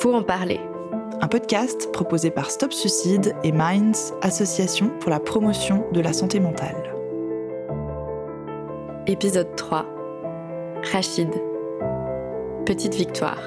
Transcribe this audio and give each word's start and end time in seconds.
Faut 0.00 0.14
en 0.14 0.22
parler. 0.22 0.60
Un 1.20 1.28
podcast 1.28 1.92
proposé 1.92 2.30
par 2.30 2.50
Stop 2.50 2.72
Suicide 2.72 3.34
et 3.44 3.52
Minds, 3.52 4.14
association 4.22 4.88
pour 4.98 5.10
la 5.10 5.20
promotion 5.20 5.84
de 5.92 6.00
la 6.00 6.14
santé 6.14 6.40
mentale. 6.40 6.94
Épisode 9.06 9.54
3. 9.56 9.84
Rachid. 10.90 11.28
Petite 12.64 12.94
victoire. 12.94 13.42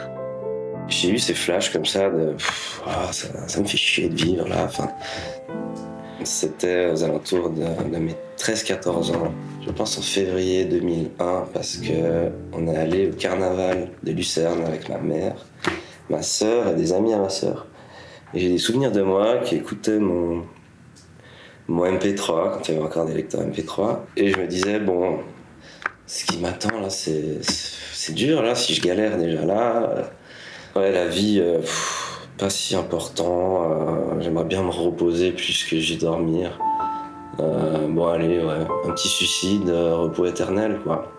J'ai 0.89 1.09
eu 1.09 1.17
ces 1.17 1.33
flashs 1.33 1.73
comme 1.73 1.87
ça 1.87 2.11
de 2.11 2.35
ah, 2.85 3.09
ça, 3.11 3.59
me 3.59 3.65
fait 3.65 3.75
chier 3.77 4.09
de 4.09 4.15
vivre 4.15 4.47
là. 4.47 4.65
Enfin, 4.65 4.89
c'était 6.23 6.91
aux 6.91 7.03
alentours 7.03 7.49
de, 7.49 7.97
mes 7.97 8.15
13-14 8.37 9.15
ans. 9.15 9.33
Je 9.65 9.71
pense 9.71 9.97
en 9.97 10.03
février 10.03 10.65
2001 10.65 11.47
parce 11.51 11.77
que 11.77 12.29
on 12.51 12.67
est 12.67 12.77
allé 12.77 13.09
au 13.09 13.13
carnaval 13.15 13.89
de 14.03 14.11
Lucerne 14.11 14.63
avec 14.67 14.87
ma 14.87 14.99
mère, 14.99 15.33
ma 16.09 16.21
sœur 16.21 16.67
et 16.69 16.75
des 16.75 16.93
amis 16.93 17.13
à 17.13 17.17
ma 17.17 17.29
sœur. 17.29 17.67
Et 18.33 18.39
j'ai 18.39 18.49
des 18.49 18.57
souvenirs 18.57 18.91
de 18.91 19.01
moi 19.01 19.37
qui 19.37 19.55
écoutaient 19.55 19.99
mon, 19.99 20.43
mon 21.67 21.85
MP3 21.85 22.53
quand 22.53 22.67
il 22.67 22.73
y 22.73 22.77
avait 22.77 22.85
encore 22.85 23.05
des 23.05 23.13
lecteurs 23.13 23.41
MP3 23.41 23.99
et 24.17 24.31
je 24.31 24.39
me 24.39 24.47
disais 24.47 24.79
bon 24.79 25.19
ce 26.05 26.25
qui 26.25 26.37
m'attend 26.37 26.79
là 26.81 26.89
c'est 26.89 28.13
dur 28.13 28.41
là 28.41 28.55
si 28.55 28.73
je 28.73 28.81
galère 28.81 29.17
déjà 29.17 29.45
là 29.45 30.11
ouais 30.75 30.91
la 30.91 31.07
vie 31.07 31.39
euh, 31.39 31.61
pas 32.37 32.49
si 32.49 32.75
important. 32.75 33.63
Euh, 33.63 34.21
j'aimerais 34.21 34.45
bien 34.45 34.63
me 34.63 34.69
reposer 34.69 35.31
plus 35.31 35.65
que 35.65 35.77
j'y 35.79 35.97
dormir. 35.97 36.57
Euh, 37.39 37.87
bon, 37.87 38.07
allez, 38.07 38.39
ouais. 38.39 38.65
Un 38.85 38.91
petit 38.91 39.07
suicide, 39.07 39.69
repos 39.69 40.25
éternel, 40.25 40.79
quoi. 40.83 41.12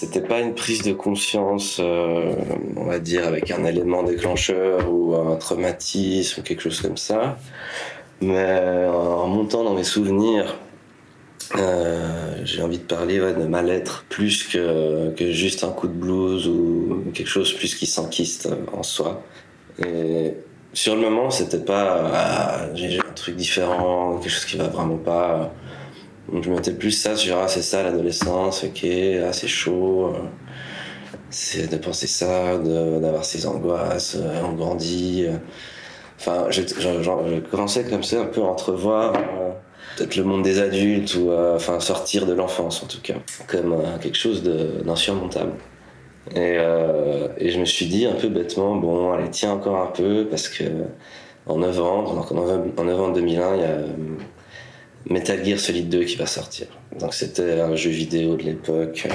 C'était 0.00 0.20
pas 0.20 0.38
une 0.38 0.54
prise 0.54 0.82
de 0.82 0.92
conscience, 0.92 1.80
on 1.80 2.84
va 2.84 3.00
dire, 3.00 3.26
avec 3.26 3.50
un 3.50 3.64
élément 3.64 4.04
déclencheur 4.04 4.88
ou 4.88 5.16
un 5.16 5.34
traumatisme 5.34 6.40
ou 6.40 6.44
quelque 6.44 6.62
chose 6.62 6.80
comme 6.80 6.96
ça. 6.96 7.36
Mais 8.20 8.86
en 8.86 9.26
montant 9.26 9.64
dans 9.64 9.74
mes 9.74 9.82
souvenirs, 9.82 10.54
euh, 11.56 12.40
j'ai 12.44 12.62
envie 12.62 12.78
de 12.78 12.84
parler 12.84 13.18
de 13.18 13.44
mal-être 13.46 14.04
plus 14.08 14.44
que, 14.44 15.10
que, 15.16 15.32
juste 15.32 15.64
un 15.64 15.70
coup 15.70 15.88
de 15.88 15.94
blues 15.94 16.46
ou 16.46 17.02
quelque 17.12 17.28
chose 17.28 17.52
plus 17.52 17.74
qui 17.74 17.86
s'enquiste 17.86 18.48
en 18.72 18.84
soi. 18.84 19.24
Et 19.84 20.34
sur 20.74 20.94
le 20.94 21.00
moment, 21.00 21.30
c'était 21.30 21.58
pas 21.58 22.10
ah, 22.14 22.74
j'ai 22.74 23.00
un 23.00 23.12
truc 23.16 23.34
différent, 23.34 24.18
quelque 24.18 24.30
chose 24.30 24.44
qui 24.44 24.58
va 24.58 24.68
vraiment 24.68 24.98
pas. 24.98 25.52
Donc 26.32 26.44
je 26.44 26.50
mettais 26.50 26.72
plus 26.72 26.90
ça 26.90 27.16
sur 27.16 27.38
ah, 27.38 27.48
c'est 27.48 27.62
ça 27.62 27.82
l'adolescence, 27.82 28.64
ok, 28.64 28.86
ah, 29.26 29.32
c'est 29.32 29.48
chaud, 29.48 30.14
c'est 31.30 31.70
de 31.70 31.76
penser 31.76 32.06
ça, 32.06 32.58
d'avoir 32.58 33.24
ces 33.24 33.46
angoisses, 33.46 34.18
on 34.44 34.52
grandit. 34.52 35.26
Enfin, 36.18 36.46
je, 36.50 37.40
commençais 37.50 37.84
comme 37.84 38.02
ça 38.02 38.20
un 38.20 38.26
peu 38.26 38.42
à 38.42 38.44
entrevoir 38.44 39.14
peut-être 39.98 40.16
le 40.16 40.24
monde 40.24 40.42
des 40.42 40.60
adultes 40.60 41.14
ou 41.16 41.30
euh, 41.30 41.56
enfin 41.56 41.80
sortir 41.80 42.26
de 42.26 42.32
l'enfance 42.32 42.82
en 42.82 42.86
tout 42.86 43.00
cas, 43.02 43.16
comme 43.46 43.72
euh, 43.72 43.98
quelque 44.00 44.16
chose 44.16 44.42
d'insurmontable. 44.42 45.52
Et, 46.32 46.56
euh, 46.58 47.28
et, 47.38 47.50
je 47.50 47.58
me 47.58 47.64
suis 47.64 47.86
dit 47.86 48.04
un 48.04 48.12
peu 48.12 48.28
bêtement, 48.28 48.76
bon, 48.76 49.12
allez, 49.12 49.30
tiens 49.30 49.52
encore 49.52 49.76
un 49.76 49.86
peu, 49.86 50.26
parce 50.28 50.48
que 50.48 50.64
en 51.46 51.56
novembre, 51.56 52.14
donc 52.14 52.30
en 52.30 52.84
novembre 52.84 53.14
2001, 53.14 53.54
il 53.54 53.60
y 53.60 53.64
a 53.64 53.78
Metal 55.08 55.44
Gear 55.44 55.58
Solid 55.58 55.88
2 55.88 56.04
qui 56.04 56.16
va 56.16 56.26
sortir. 56.26 56.66
Donc 56.98 57.14
c'était 57.14 57.60
un 57.60 57.76
jeu 57.76 57.90
vidéo 57.90 58.36
de 58.36 58.42
l'époque 58.42 59.08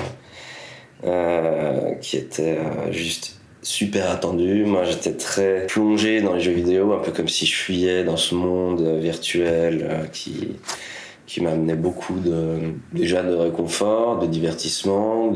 qui 2.02 2.18
était 2.18 2.57
juste 2.91 3.38
super 3.63 4.12
attendu. 4.12 4.66
Moi, 4.66 4.84
j'étais 4.84 5.13
très 5.13 5.66
plongé 5.68 6.22
dans 6.22 6.34
les 6.34 6.41
jeux 6.41 6.51
vidéo, 6.51 6.94
un 6.94 7.00
peu 7.00 7.12
comme 7.12 7.28
si 7.28 7.45
je 7.45 7.56
fuyais 7.56 8.03
dans 8.03 8.18
ce 8.18 8.35
monde 8.35 8.81
virtuel 9.00 9.88
euh, 9.90 10.06
qui 10.06 10.50
qui 11.25 11.41
m'amenait 11.41 11.75
beaucoup 11.75 12.19
de 12.19 12.73
déjà 12.91 13.23
de 13.23 13.34
réconfort, 13.34 14.19
de 14.19 14.28
divertissement, 14.28 15.34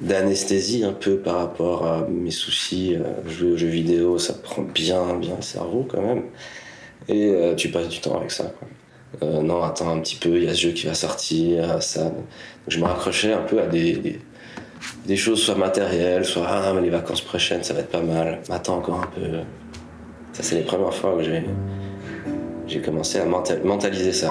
d'anesthésie 0.00 0.84
un 0.84 0.92
peu 0.92 1.16
par 1.18 1.36
rapport 1.36 1.84
à 1.84 2.06
mes 2.08 2.30
soucis. 2.30 2.94
Euh, 2.94 3.28
jouer 3.28 3.50
aux 3.50 3.56
jeux 3.56 3.66
vidéo, 3.66 4.18
ça 4.18 4.34
prend 4.34 4.62
bien 4.62 5.14
bien 5.14 5.34
le 5.36 5.42
cerveau 5.42 5.86
quand 5.88 6.00
même, 6.00 6.22
et 7.08 7.26
euh, 7.26 7.54
tu 7.54 7.70
passes 7.70 7.88
du 7.88 7.98
temps 7.98 8.16
avec 8.16 8.30
ça. 8.30 8.52
Non, 9.22 9.62
attends 9.62 9.90
un 9.90 10.00
petit 10.00 10.16
peu, 10.16 10.36
il 10.36 10.44
y 10.44 10.48
a 10.48 10.54
ce 10.54 10.60
jeu 10.60 10.70
qui 10.70 10.86
va 10.86 10.94
sortir, 10.94 11.82
ça. 11.82 12.12
je 12.68 12.78
me 12.78 12.84
raccrochais 12.84 13.32
un 13.32 13.42
peu 13.42 13.60
à 13.60 13.66
des 13.66 14.20
des 15.06 15.16
choses 15.16 15.42
soit 15.42 15.56
matérielles, 15.56 16.24
soit 16.24 16.46
ah 16.48 16.72
mais 16.74 16.82
les 16.82 16.90
vacances 16.90 17.20
prochaines 17.20 17.62
ça 17.62 17.74
va 17.74 17.80
être 17.80 17.90
pas 17.90 18.02
mal. 18.02 18.40
Attends 18.50 18.78
encore 18.78 19.00
un 19.00 19.06
peu. 19.08 19.40
Ça 20.32 20.42
c'est 20.42 20.56
les 20.56 20.62
premières 20.62 20.94
fois 20.94 21.16
où 21.16 21.22
j'ai 21.22 21.44
j'ai 22.66 22.80
commencé 22.80 23.18
à 23.18 23.24
mentaliser 23.24 24.12
ça. 24.12 24.28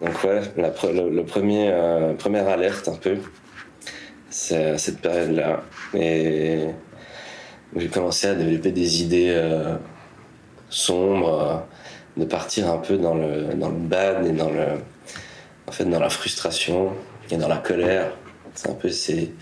Donc 0.00 0.22
ouais, 0.24 0.42
la, 0.56 0.68
le, 0.92 1.24
premier 1.24 1.70
euh, 1.72 2.14
première 2.14 2.48
alerte 2.48 2.88
un 2.88 2.96
peu, 2.96 3.16
c'est 4.44 4.78
cette 4.78 5.00
période-là 5.00 5.62
et 5.94 6.66
j'ai 7.76 7.88
commencé 7.88 8.26
à 8.26 8.34
développer 8.34 8.72
des 8.72 9.02
idées 9.02 9.32
euh, 9.34 9.76
sombres 10.68 11.66
de 12.16 12.24
partir 12.24 12.70
un 12.70 12.78
peu 12.78 12.98
dans 12.98 13.14
le, 13.14 13.54
dans 13.54 13.70
le 13.70 13.78
bad 13.78 14.26
et 14.26 14.32
dans, 14.32 14.50
le, 14.50 14.66
en 15.66 15.72
fait, 15.72 15.84
dans 15.84 15.98
la 15.98 16.10
frustration 16.10 16.92
et 17.30 17.36
dans 17.36 17.48
la 17.48 17.56
colère. 17.56 18.10
C'est 18.54 18.70
un 18.70 18.74
peu 18.74 18.90
ces 18.90 19.32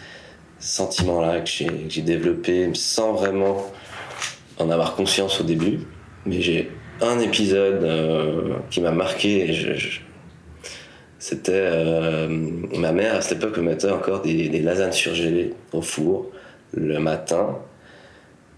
sentiments-là 0.58 1.40
que 1.40 1.50
j'ai 1.88 2.02
développés 2.02 2.70
sans 2.74 3.12
vraiment 3.12 3.66
en 4.58 4.70
avoir 4.70 4.94
conscience 4.94 5.40
au 5.40 5.44
début. 5.44 5.80
Mais 6.24 6.40
j'ai 6.40 6.70
un 7.00 7.18
épisode 7.18 7.82
euh, 7.82 8.54
qui 8.70 8.80
m'a 8.80 8.92
marqué. 8.92 9.76
C'était 11.22 11.52
euh, 11.54 12.26
ma 12.76 12.90
mère 12.90 13.14
à 13.14 13.20
cette 13.20 13.38
époque 13.38 13.56
me 13.58 13.62
mettait 13.62 13.88
encore 13.88 14.22
des, 14.22 14.48
lasagnes 14.60 14.90
surgelées 14.90 15.54
au 15.72 15.80
four 15.80 16.26
le 16.74 16.98
matin 16.98 17.58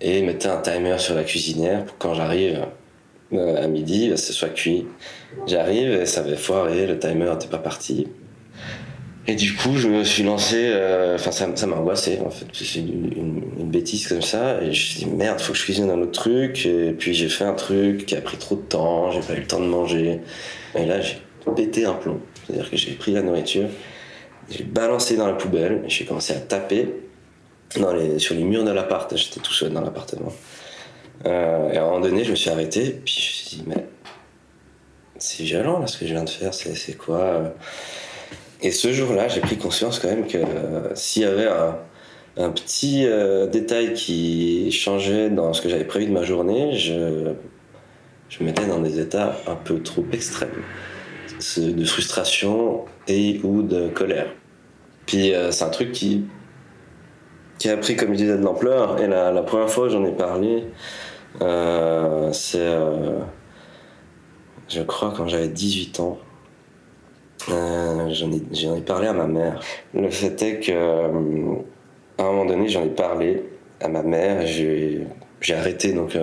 et 0.01 0.23
mettait 0.23 0.49
un 0.49 0.63
timer 0.63 0.97
sur 0.97 1.15
la 1.15 1.25
cuisinière 1.25 1.85
pour 1.85 1.99
quand 1.99 2.15
j'arrive 2.15 2.65
euh, 3.35 3.63
à 3.63 3.67
midi, 3.67 4.09
bah, 4.09 4.17
ce 4.17 4.33
soit 4.33 4.49
cuit. 4.49 4.87
J'arrive 5.47 5.91
et 5.91 6.07
ça 6.07 6.23
avait 6.23 6.37
foiré, 6.37 6.87
le 6.87 6.99
timer 6.99 7.31
n'était 7.33 7.49
pas 7.49 7.59
parti. 7.59 8.09
Et 9.27 9.35
du 9.35 9.55
coup, 9.55 9.77
je 9.77 9.89
me 9.89 10.03
suis 10.03 10.23
lancé, 10.23 10.71
euh, 10.73 11.17
enfin, 11.17 11.33
ça, 11.33 11.67
m'a 11.67 11.77
angoissé, 11.77 12.19
en 12.25 12.31
fait. 12.31 12.47
C'est 12.55 12.79
une, 12.79 13.43
bêtise 13.71 14.07
comme 14.07 14.23
ça. 14.23 14.63
Et 14.63 14.67
je 14.67 14.69
me 14.69 14.73
suis 14.73 14.99
dit, 15.01 15.07
merde, 15.07 15.39
faut 15.39 15.53
que 15.53 15.59
je 15.59 15.65
cuisine 15.65 15.91
un 15.91 16.01
autre 16.01 16.13
truc. 16.13 16.65
Et 16.65 16.93
puis, 16.93 17.13
j'ai 17.13 17.29
fait 17.29 17.45
un 17.45 17.55
truc 17.55 18.07
qui 18.07 18.17
a 18.17 18.23
pris 18.23 18.39
trop 18.39 18.55
de 18.55 18.63
temps, 18.63 19.11
j'ai 19.11 19.21
pas 19.21 19.35
eu 19.35 19.41
le 19.41 19.47
temps 19.47 19.61
de 19.61 19.67
manger. 19.67 20.21
Et 20.75 20.87
là, 20.87 21.01
j'ai 21.01 21.17
pété 21.53 21.85
un 21.85 21.95
plomb. 21.95 22.21
C'est-à-dire 22.47 22.71
que 22.71 22.77
j'ai 22.77 22.93
pris 22.93 23.13
la 23.13 23.23
nourriture, 23.23 23.69
j'ai 24.51 24.65
balancé 24.65 25.17
dans 25.17 25.27
la 25.27 25.35
poubelle, 25.35 25.83
j'ai 25.87 26.05
commencé 26.05 26.35
à 26.35 26.41
taper 26.41 26.89
sur 28.19 28.35
les 28.35 28.45
murs 28.45 28.65
de 28.65 28.71
l'appart. 28.71 29.15
J'étais 29.17 29.41
tout 29.41 29.53
seul 29.53 29.73
dans 29.73 29.81
l'appartement. 29.81 30.33
Euh, 31.27 31.73
et 31.73 31.77
à 31.77 31.83
un 31.83 31.87
moment 31.87 32.01
donné, 32.01 32.25
je 32.25 32.31
me 32.31 32.37
suis 32.37 32.51
arrêté, 32.51 33.01
puis 33.05 33.15
je 33.15 33.21
me 33.21 33.33
suis 33.33 33.57
dit, 33.57 33.65
mais 33.67 33.87
c'est 35.19 35.43
violent 35.43 35.87
ce 35.87 35.99
que 35.99 36.07
je 36.07 36.13
viens 36.13 36.25
de 36.25 36.31
faire, 36.31 36.53
c'est 36.53 36.97
quoi 36.97 37.21
euh? 37.21 37.49
Et 38.63 38.71
ce 38.71 38.93
jour-là, 38.93 39.29
j'ai 39.29 39.41
pris 39.41 39.59
conscience 39.59 39.99
quand 39.99 40.09
même 40.09 40.27
que 40.27 40.39
euh, 40.39 40.95
s'il 40.95 41.23
y 41.23 41.27
avait 41.27 41.49
un, 41.49 41.77
un 42.39 42.51
petit 42.51 43.07
détail 43.53 43.93
qui 43.93 44.73
changeait 44.73 45.29
dans 45.29 45.53
ce 45.53 45.61
que 45.61 45.69
j'avais 45.69 45.85
prévu 45.85 46.07
de 46.07 46.13
ma 46.13 46.23
journée, 46.23 46.77
je, 46.77 47.33
je 48.31 48.41
me 48.41 48.47
mettais 48.47 48.67
dans 48.67 48.81
des 48.81 49.01
états 49.01 49.37
un 49.47 49.55
peu 49.55 49.81
trop 49.83 50.05
extrêmes 50.13 50.63
de 51.59 51.85
frustration 51.85 52.85
et 53.09 53.41
ou 53.45 53.63
de 53.63 53.89
colère. 53.89 54.27
Puis 55.07 55.33
c'est 55.51 55.65
un 55.65 55.69
truc 55.69 55.93
qui, 55.93 56.25
qui 57.59 57.69
a 57.71 57.77
pris, 57.77 57.97
comme 57.97 58.11
je 58.11 58.19
disais, 58.19 58.37
de 58.37 58.43
l'ampleur. 58.43 59.01
Et 59.01 59.07
la, 59.07 59.43
première 59.43 59.71
fois 59.71 59.89
j'en 59.89 60.05
ai 60.05 60.13
parlé, 60.13 60.65
euh, 61.43 62.33
c'est, 62.33 62.59
euh, 62.59 63.21
je 64.69 64.83
crois, 64.83 65.13
quand 65.17 65.29
j'avais 65.29 65.49
18 65.49 66.01
ans. 66.01 66.19
Euh, 67.51 68.09
j'en 68.11 68.31
ai, 68.33 68.79
ai, 68.79 68.81
parlé 68.81 69.07
à 69.07 69.13
ma 69.13 69.27
mère. 69.27 69.61
Le 69.93 70.09
fait 70.11 70.41
est 70.43 70.61
que, 70.61 70.73
à 70.73 72.23
un 72.23 72.33
moment 72.33 72.45
donné, 72.47 72.69
j'en 72.69 72.85
ai 72.85 72.91
parlé 72.91 73.43
à 73.81 73.89
ma 73.89 74.03
mère. 74.03 74.47
J'ai, 74.47 75.07
j'ai 75.41 75.55
arrêté 75.55 75.93
donc 75.93 76.17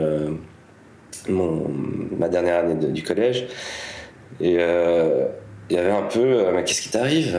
mon, 1.29 1.67
ma 2.17 2.29
dernière 2.29 2.63
année 2.63 2.75
du 2.75 3.03
collège. 3.03 3.47
Et 4.39 4.53
il 4.53 5.75
y 5.75 5.77
avait 5.77 5.91
un 5.91 6.03
peu, 6.03 6.51
mais 6.53 6.63
qu'est-ce 6.63 6.81
qui 6.81 6.89
t'arrive, 6.89 7.37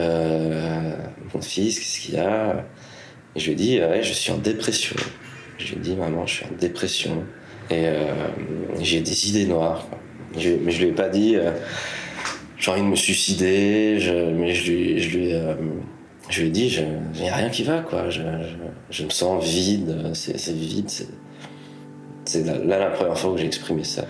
mon 1.33 1.41
fils, 1.41 1.79
qu'est-ce 1.79 1.99
qu'il 1.99 2.15
y 2.15 2.19
a? 2.19 2.65
Et 3.35 3.39
je 3.39 3.45
lui 3.47 3.53
ai 3.53 3.55
dit, 3.55 3.79
je 4.01 4.13
suis 4.13 4.31
en 4.31 4.37
dépression. 4.37 4.95
Je 5.57 5.69
lui 5.69 5.75
ai 5.75 5.79
dit, 5.79 5.95
maman, 5.95 6.25
je 6.25 6.35
suis 6.35 6.45
en 6.45 6.55
dépression. 6.59 7.23
Et 7.69 7.87
euh, 7.87 8.13
j'ai 8.81 9.01
des 9.01 9.29
idées 9.29 9.45
noires. 9.45 9.87
mais 10.35 10.71
je 10.71 10.83
lui 10.83 10.89
ai 10.89 10.91
pas 10.91 11.09
dit. 11.09 11.35
Euh, 11.35 11.51
j'ai 12.57 12.71
envie 12.71 12.81
de 12.81 12.87
me 12.87 12.95
suicider, 12.95 13.97
mais 14.35 14.53
je 14.53 14.71
lui, 14.71 14.99
je 14.99 15.17
lui, 15.17 15.33
je 16.29 16.41
lui 16.41 16.47
ai 16.47 16.51
dit, 16.51 16.77
il 17.15 17.21
n'y 17.21 17.29
a 17.29 17.35
rien 17.35 17.49
qui 17.49 17.63
va, 17.63 17.79
quoi. 17.79 18.09
Je, 18.09 18.21
je 18.89 19.03
me 19.03 19.09
sens 19.09 19.43
vide, 19.43 20.11
c'est 20.13 20.53
vide. 20.53 20.89
C'est 22.25 22.45
là 22.45 22.79
la 22.79 22.89
première 22.91 23.17
fois 23.17 23.33
que 23.33 23.39
j'ai 23.39 23.47
exprimé 23.47 23.83
ça. 23.83 24.05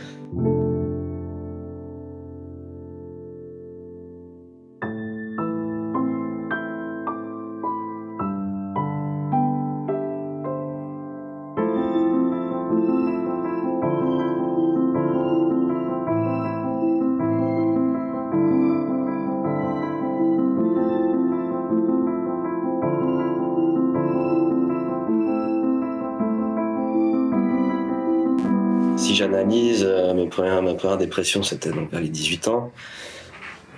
J'analyse, 29.24 29.86
euh, 29.88 30.14
mes 30.14 30.28
premières, 30.28 30.62
ma 30.62 30.74
première 30.74 30.98
dépression, 30.98 31.44
c'était 31.44 31.72
donc 31.72 31.92
vers 31.92 32.02
les 32.02 32.10
18 32.10 32.48
ans. 32.50 32.72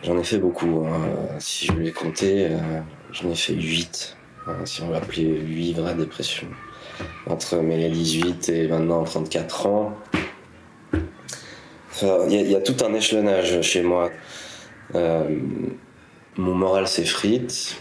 J'en 0.03 0.17
ai 0.17 0.23
fait 0.23 0.37
beaucoup. 0.37 0.85
Hein. 0.85 1.37
Si 1.39 1.67
je 1.67 1.71
voulais 1.71 1.91
compter, 1.91 2.47
euh, 2.47 2.57
j'en 3.11 3.29
ai 3.29 3.35
fait 3.35 3.53
8. 3.53 4.17
Hein, 4.47 4.53
si 4.65 4.81
on 4.81 4.87
veut 4.87 4.95
appeler 4.95 5.23
8 5.23 5.73
vraies 5.73 5.95
dépressions. 5.95 6.47
Entre 7.27 7.57
mes 7.57 7.89
18 7.89 8.49
et 8.49 8.67
maintenant 8.67 9.03
34 9.03 9.67
ans. 9.67 9.97
Il 12.29 12.33
y, 12.33 12.55
a 12.55 12.61
tout 12.61 12.75
un 12.85 12.93
échelonnage 12.93 13.61
chez 13.61 13.81
moi. 13.81 14.11
Euh, 14.95 15.39
mon 16.35 16.53
moral 16.53 16.87
s'effrite, 16.87 17.77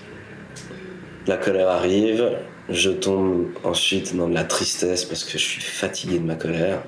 la 1.27 1.37
colère 1.37 1.69
arrive, 1.69 2.31
je 2.69 2.91
tombe 2.91 3.49
ensuite 3.65 4.15
dans 4.15 4.29
de 4.29 4.35
la 4.35 4.45
tristesse 4.45 5.05
parce 5.05 5.25
que 5.25 5.33
je 5.33 5.45
suis 5.45 5.61
fatigué 5.61 6.21
de 6.21 6.25
ma 6.25 6.37
colère. 6.37 6.83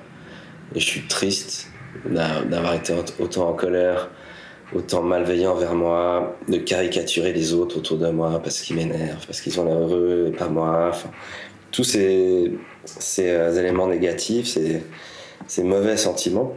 Et 0.75 0.81
je 0.81 0.85
suis 0.85 1.03
triste 1.03 1.69
d'avoir 2.05 2.75
été 2.75 2.95
autant 3.19 3.49
en 3.49 3.53
colère, 3.53 4.11
autant 4.75 5.03
malveillant 5.03 5.55
vers 5.55 5.75
moi, 5.75 6.37
de 6.49 6.59
caricaturer 6.59 7.33
les 7.33 7.55
autres 7.55 7.79
autour 7.79 7.99
de 7.99 8.09
moi 8.11 8.41
parce 8.43 8.61
qu'ils 8.61 8.77
m'énervent, 8.77 9.25
parce 9.27 9.41
qu'ils 9.41 9.61
ont 9.61 9.65
l'air 9.65 9.79
heureux 9.79 10.27
et 10.29 10.37
pas 10.37 10.49
moi. 10.49 10.89
Enfin, 10.91 11.11
tous 11.71 11.85
ces, 11.85 12.53
euh, 13.19 13.55
éléments 13.55 13.87
négatifs, 13.87 14.59
ces, 15.47 15.63
mauvais 15.63 15.97
sentiments. 15.97 16.55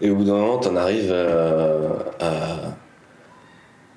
Et 0.00 0.10
au 0.10 0.16
bout 0.16 0.24
d'un 0.24 0.32
moment, 0.32 0.60
on 0.64 0.76
arrives 0.76 1.12
euh, 1.12 1.90
à, 2.18 2.74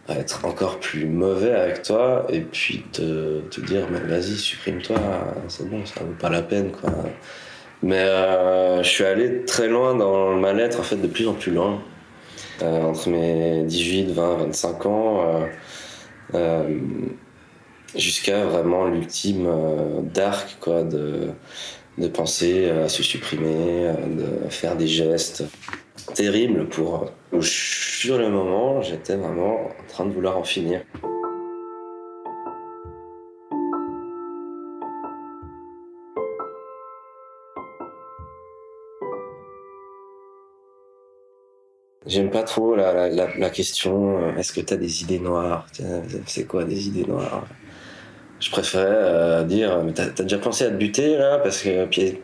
être 0.08 0.46
encore 0.46 0.80
plus 0.80 1.08
mauvais 1.08 1.52
avec 1.52 1.82
toi 1.82 2.28
et 2.30 2.42
puis 2.42 2.84
te, 2.92 3.40
te 3.50 3.60
dire 3.62 3.88
vas-y, 3.90 4.36
supprime-toi, 4.36 4.98
c'est 5.48 5.68
bon, 5.68 5.84
ça 5.84 6.02
vaut 6.02 6.14
pas 6.20 6.30
la 6.30 6.44
peine. 6.44 6.72
quoi. 6.72 6.92
Mais 7.86 8.00
euh, 8.00 8.82
je 8.82 8.90
suis 8.90 9.04
allé 9.04 9.46
très 9.46 9.68
loin 9.68 9.94
dans 9.94 10.34
le 10.34 10.40
mal-être, 10.40 10.80
en 10.80 10.84
fait, 10.84 10.96
de 10.96 11.06
plus 11.06 11.28
en 11.28 11.34
plus 11.34 11.52
loin. 11.52 11.84
Euh, 12.64 12.82
entre 12.82 13.10
mes 13.10 13.62
18, 13.64 14.12
20, 14.12 14.38
25 14.38 14.86
ans, 14.88 15.46
euh, 16.34 16.80
jusqu'à 17.96 18.44
vraiment 18.44 18.88
l'ultime 18.88 19.48
dark, 20.02 20.58
quoi, 20.60 20.82
de, 20.82 21.30
de 22.00 22.08
penser 22.08 22.72
à 22.72 22.90
se 22.90 23.04
supprimer, 23.04 23.92
de 24.18 24.50
faire 24.50 24.76
des 24.78 24.88
gestes 24.88 25.44
terribles 26.16 26.68
pour. 26.68 27.12
Sur 27.40 28.18
le 28.18 28.30
moment, 28.30 28.82
j'étais 28.82 29.16
vraiment 29.16 29.68
en 29.68 29.88
train 29.88 30.06
de 30.08 30.12
vouloir 30.12 30.40
en 30.40 30.44
finir. 30.44 30.82
J'aime 42.08 42.30
pas 42.30 42.44
trop 42.44 42.76
la, 42.76 43.10
la, 43.10 43.50
question 43.50 44.20
euh, 44.20 44.38
est-ce 44.38 44.54
que 44.54 44.62
tu 44.62 44.74
as 44.74 44.78
des 44.78 45.02
idées 45.02 45.18
noires? 45.18 45.66
C'est 46.28 46.46
quoi 46.46 46.64
des 46.64 46.88
idées 46.88 47.06
noires? 47.06 47.48
Je 48.40 48.52
préférais 48.52 48.86
euh, 48.86 49.44
dire 49.44 49.82
mais 49.84 49.92
t'as 49.92 50.06
as 50.06 50.24
déjà 50.24 50.38
pensé 50.38 50.66
à 50.66 50.70
te 50.70 50.76
buter 50.76 51.18
là? 51.18 51.40
Parce 51.40 51.64
que 51.64 51.86
puis 51.86 52.20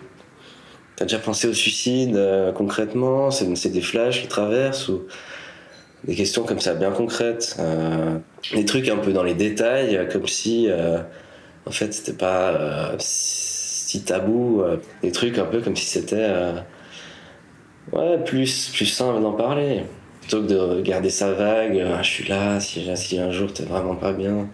t'as 0.96 1.06
déjà 1.06 1.18
pensé 1.18 1.48
au 1.48 1.54
suicide 1.54 2.16
euh, 2.16 2.52
concrètement? 2.52 3.32
C'est 3.32 3.70
des 3.70 3.82
flashs 3.82 4.22
qui 4.22 4.28
traversent 4.28 4.88
ou 4.88 5.08
des 6.04 6.16
questions 6.16 6.44
comme 6.44 6.60
ça 6.60 6.76
bien 6.76 6.92
concrètes 6.92 7.58
Des 8.54 8.66
trucs 8.66 8.88
un 8.88 8.98
peu 8.98 9.14
dans 9.14 9.24
les 9.24 9.36
détails, 9.36 10.08
comme 10.12 10.28
si 10.28 10.68
en 11.66 11.72
fait 11.72 11.92
c'était 11.94 12.14
pas 12.18 12.94
si 13.00 14.04
tabou. 14.04 14.64
des 15.02 15.12
trucs 15.12 15.40
un 15.40 15.46
peu 15.46 15.62
comme 15.62 15.76
si 15.76 15.86
c'était 15.86 16.28
Ouais, 17.92 18.18
plus, 18.24 18.70
plus 18.74 18.86
simple 18.86 19.22
d'en 19.22 19.34
parler. 19.34 19.84
Plutôt 20.22 20.44
que 20.44 20.48
de 20.48 20.82
garder 20.82 21.10
ça 21.10 21.34
vague, 21.34 21.84
ah, 21.86 22.02
je 22.02 22.10
suis 22.10 22.28
là, 22.28 22.60
si, 22.60 22.88
si 22.96 23.20
un 23.20 23.32
jour 23.32 23.52
t'es 23.52 23.64
vraiment 23.64 23.96
pas 23.96 24.14
bien, 24.14 24.48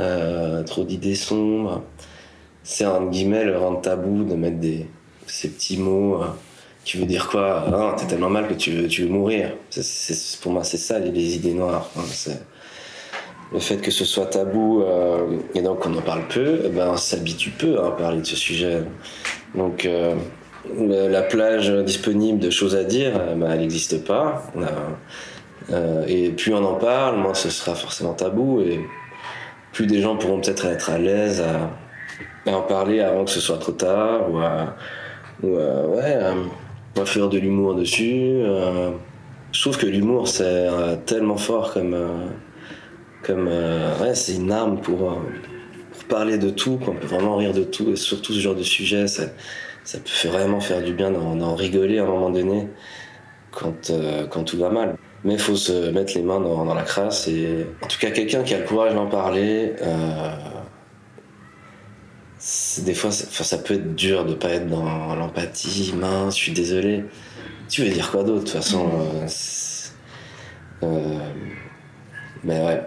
euh, 0.00 0.62
trop 0.64 0.82
d'idées 0.84 1.14
sombres. 1.14 1.82
C'est 2.62 2.84
un 2.84 3.06
guillemets 3.06 3.44
le 3.44 3.58
rendre 3.58 3.80
tabou 3.80 4.24
de 4.24 4.34
mettre 4.34 4.58
des, 4.58 4.86
ces 5.26 5.50
petits 5.50 5.76
mots 5.76 6.22
euh, 6.22 6.26
qui 6.84 6.96
veut 6.96 7.04
dire 7.06 7.28
quoi 7.28 7.64
ah, 7.72 7.94
T'es 7.96 8.06
tellement 8.06 8.30
mal 8.30 8.48
que 8.48 8.54
tu 8.54 8.72
veux, 8.72 8.88
tu 8.88 9.02
veux 9.02 9.08
mourir. 9.08 9.52
pour 10.40 10.52
moi, 10.52 10.64
c'est 10.64 10.78
ça 10.78 10.98
les, 10.98 11.36
idées 11.36 11.52
noires. 11.52 11.90
le 13.52 13.60
fait 13.60 13.76
que 13.76 13.90
ce 13.90 14.04
soit 14.04 14.26
tabou 14.26 14.82
euh, 14.82 15.36
et 15.54 15.60
donc 15.60 15.80
qu'on 15.80 15.94
en 15.96 16.02
parle 16.02 16.26
peu, 16.28 16.62
eh 16.64 16.68
ben, 16.70 16.90
on 16.92 16.96
s'habitue 16.96 17.50
peu 17.50 17.78
à 17.78 17.90
parler 17.90 18.20
de 18.22 18.26
ce 18.26 18.36
sujet. 18.36 18.82
Donc 19.54 19.86
la 20.78 21.22
plage 21.22 21.70
disponible 21.70 22.38
de 22.38 22.50
choses 22.50 22.76
à 22.76 22.84
dire, 22.84 23.12
euh, 23.16 23.34
bah, 23.34 23.48
elle 23.52 23.60
n'existe 23.60 24.04
pas. 24.04 24.50
Euh, 25.70 26.04
et 26.06 26.30
plus 26.30 26.52
on 26.52 26.64
en 26.64 26.74
parle, 26.74 27.16
moins 27.16 27.34
ce 27.34 27.50
sera 27.50 27.74
forcément 27.74 28.14
tabou 28.14 28.60
et 28.60 28.80
plus 29.72 29.86
des 29.86 30.00
gens 30.00 30.16
pourront 30.16 30.40
peut-être 30.40 30.66
être 30.66 30.90
à 30.90 30.98
l'aise 30.98 31.42
à, 31.42 32.52
en 32.52 32.62
parler 32.62 33.00
avant 33.00 33.24
que 33.24 33.30
ce 33.30 33.40
soit 33.40 33.56
trop 33.56 33.72
tard 33.72 34.30
ou 34.30 34.38
à, 34.38 34.76
ouais, 35.42 36.18
faire 37.06 37.28
de 37.28 37.38
l'humour 37.38 37.74
dessus. 37.74 38.42
Euh. 38.42 38.90
je 39.52 39.60
trouve 39.62 39.78
que 39.78 39.86
l'humour 39.86 40.28
c'est 40.28 40.68
tellement 41.06 41.38
fort 41.38 41.72
comme, 41.72 41.96
comme 43.22 43.48
ouais, 43.48 44.14
c'est 44.14 44.34
une 44.34 44.52
arme 44.52 44.80
pour, 44.80 45.18
parler 46.08 46.36
de 46.36 46.50
tout, 46.50 46.76
qu'on 46.76 46.92
peut 46.92 47.06
vraiment 47.06 47.36
rire 47.36 47.54
de 47.54 47.64
tout 47.64 47.90
et 47.90 47.96
surtout 47.96 48.34
ce 48.34 48.40
genre 48.40 48.54
de 48.54 48.62
sujet 48.62 49.06
peut 49.92 50.28
vraiment 50.28 50.60
faire 50.60 50.82
du 50.82 50.92
bien 50.92 51.10
d'en 51.10 51.54
rigoler 51.54 51.98
à 51.98 52.04
un 52.04 52.06
moment 52.06 52.30
donné 52.30 52.68
quand, 53.50 53.90
euh, 53.90 54.26
quand 54.26 54.44
tout 54.44 54.58
va 54.58 54.70
mal. 54.70 54.96
Mais 55.24 55.34
il 55.34 55.38
faut 55.38 55.56
se 55.56 55.90
mettre 55.90 56.14
les 56.14 56.22
mains 56.22 56.40
dans, 56.40 56.74
la 56.74 56.82
crasse 56.82 57.28
et 57.28 57.66
en 57.82 57.86
tout 57.86 57.98
cas 57.98 58.10
quelqu'un 58.10 58.42
qui 58.42 58.54
a 58.54 58.58
le 58.58 58.64
courage 58.64 58.94
d'en 58.94 59.06
parler. 59.06 59.74
Euh, 59.80 60.30
des 62.82 62.92
fois, 62.92 63.10
ça, 63.10 63.56
peut 63.56 63.74
être 63.74 63.94
dur 63.94 64.26
de 64.26 64.34
pas 64.34 64.50
être 64.50 64.66
dans 64.66 65.14
l'empathie. 65.14 65.94
Mince, 65.96 66.36
je 66.36 66.42
suis 66.42 66.52
désolé. 66.52 67.04
Tu 67.70 67.82
veux 67.82 67.90
dire 67.90 68.10
quoi 68.10 68.22
d'autre 68.22 68.40
de 68.40 68.50
toute 68.50 68.50
façon 68.50 68.86
euh, 70.82 71.18
Mais 72.42 72.62
ouais. 72.62 72.82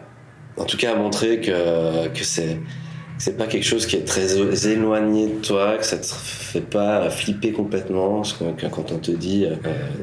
En 0.58 0.66
tout 0.66 0.78
cas, 0.78 0.94
montrer 0.96 1.42
que, 1.42 2.08
que 2.10 2.24
c'est 2.24 2.60
c'est 3.18 3.36
pas 3.36 3.48
quelque 3.48 3.64
chose 3.64 3.88
qui 3.88 3.96
est 3.96 4.06
très 4.06 4.38
éloigné 4.68 5.28
de 5.28 5.42
toi, 5.42 5.78
que 5.78 5.86
ça 5.86 5.98
te 5.98 6.06
fait 6.06 6.62
pas 6.62 7.10
flipper 7.10 7.52
complètement 7.52 8.22
quand 8.72 8.92
on 8.92 9.00
te 9.00 9.12
dit 9.12 9.46
euh, 9.46 9.56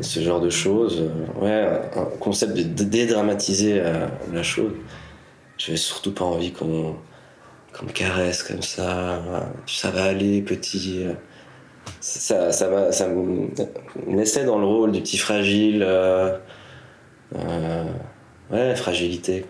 ce 0.03 0.21
genre 0.21 0.41
de 0.41 0.51
choses. 0.51 1.03
Euh, 1.03 1.41
ouais, 1.41 1.81
un 1.97 2.05
concept 2.19 2.55
de 2.55 2.85
dédramatiser 2.85 3.81
euh, 3.81 4.07
la 4.33 4.43
chose. 4.43 4.73
J'avais 5.59 5.77
surtout 5.77 6.13
pas 6.13 6.25
envie 6.25 6.53
qu'on 6.53 6.97
me 7.83 7.93
caresse 7.93 8.43
comme 8.43 8.63
ça. 8.63 9.23
Ça 9.67 9.91
va 9.91 10.05
aller, 10.05 10.43
petit. 10.43 11.07
Ça, 12.01 12.51
ça 12.51 12.69
me 13.09 13.49
laissait 14.09 14.45
dans 14.45 14.59
le 14.59 14.67
rôle 14.67 14.91
du 14.91 15.01
petit 15.01 15.19
fragile. 15.19 15.87
ouais, 18.51 18.75
fragilité. 18.75 19.45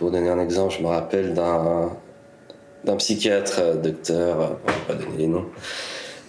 Pour 0.00 0.10
donner 0.10 0.30
un 0.30 0.40
exemple, 0.40 0.74
je 0.78 0.82
me 0.82 0.86
rappelle 0.86 1.34
d'un, 1.34 1.90
psychiatre, 2.96 3.58
euh, 3.58 3.74
docteur, 3.74 4.40
euh, 4.40 4.46
on 4.64 4.66
va 4.66 4.78
pas 4.88 4.94
donner 4.94 5.18
les 5.18 5.26
noms, 5.26 5.44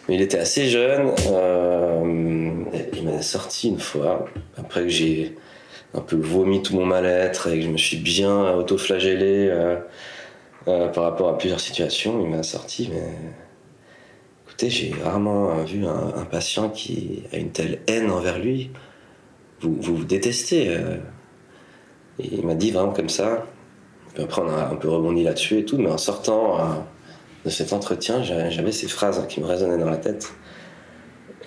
mais 0.09 0.15
il 0.15 0.21
était 0.21 0.39
assez 0.39 0.67
jeune. 0.67 1.13
Euh, 1.29 2.65
il 2.91 3.05
m'a 3.05 3.21
sorti 3.21 3.69
une 3.69 3.79
fois, 3.79 4.25
après 4.57 4.81
que 4.81 4.89
j'ai 4.89 5.37
un 5.93 6.01
peu 6.01 6.17
vomi 6.17 6.61
tout 6.61 6.75
mon 6.75 6.85
mal-être 6.85 7.47
et 7.47 7.59
que 7.59 7.65
je 7.65 7.69
me 7.69 7.77
suis 7.77 7.95
bien 7.95 8.55
auto-flagellé 8.55 9.49
par 10.65 11.03
rapport 11.03 11.29
à 11.29 11.37
plusieurs 11.37 11.61
situations, 11.61 12.21
il 12.21 12.29
m'a 12.29 12.43
sorti, 12.43 12.89
mais 12.93 13.03
écoutez, 14.45 14.69
j'ai 14.69 14.93
rarement 15.01 15.63
vu 15.63 15.85
un, 15.85 16.25
patient 16.29 16.67
qui 16.67 17.23
a 17.31 17.37
une 17.37 17.51
telle 17.51 17.79
haine 17.87 18.11
envers 18.11 18.37
lui. 18.37 18.69
vous, 19.61 19.77
vous, 19.79 20.03
détestez. 20.03 20.77
Il 22.19 22.45
m'a 22.45 22.55
dit 22.55 22.71
vraiment 22.71 22.91
comme 22.91 23.07
ça. 23.07 23.45
Après, 24.19 24.41
on 24.41 24.49
a 24.49 24.67
un 24.67 24.75
peu 24.75 24.89
rebondi 24.89 25.23
là-dessus 25.23 25.59
et 25.59 25.65
tout, 25.65 25.77
mais 25.77 25.89
en 25.89 25.97
sortant 25.97 26.57
de 27.45 27.49
cet 27.49 27.73
entretien, 27.73 28.23
j'avais 28.23 28.71
ces 28.71 28.87
phrases 28.87 29.25
qui 29.27 29.39
me 29.41 29.45
résonnaient 29.45 29.77
dans 29.77 29.89
la 29.89 29.97
tête. 29.97 30.33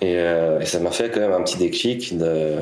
Et, 0.01 0.17
ça 0.63 0.79
m'a 0.79 0.91
fait 0.91 1.11
quand 1.11 1.19
même 1.19 1.33
un 1.33 1.41
petit 1.41 1.57
déclic 1.57 2.17
de. 2.17 2.57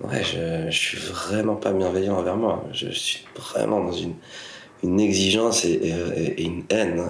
Ouais, 0.00 0.22
je, 0.22 0.70
je 0.70 0.78
suis 0.78 0.98
vraiment 0.98 1.56
pas 1.56 1.72
bienveillant 1.72 2.16
envers 2.18 2.36
moi. 2.36 2.64
Je 2.72 2.88
suis 2.90 3.26
vraiment 3.36 3.80
dans 3.82 3.92
une, 3.92 5.00
exigence 5.00 5.64
et, 5.64 6.36
une 6.38 6.62
haine 6.70 7.02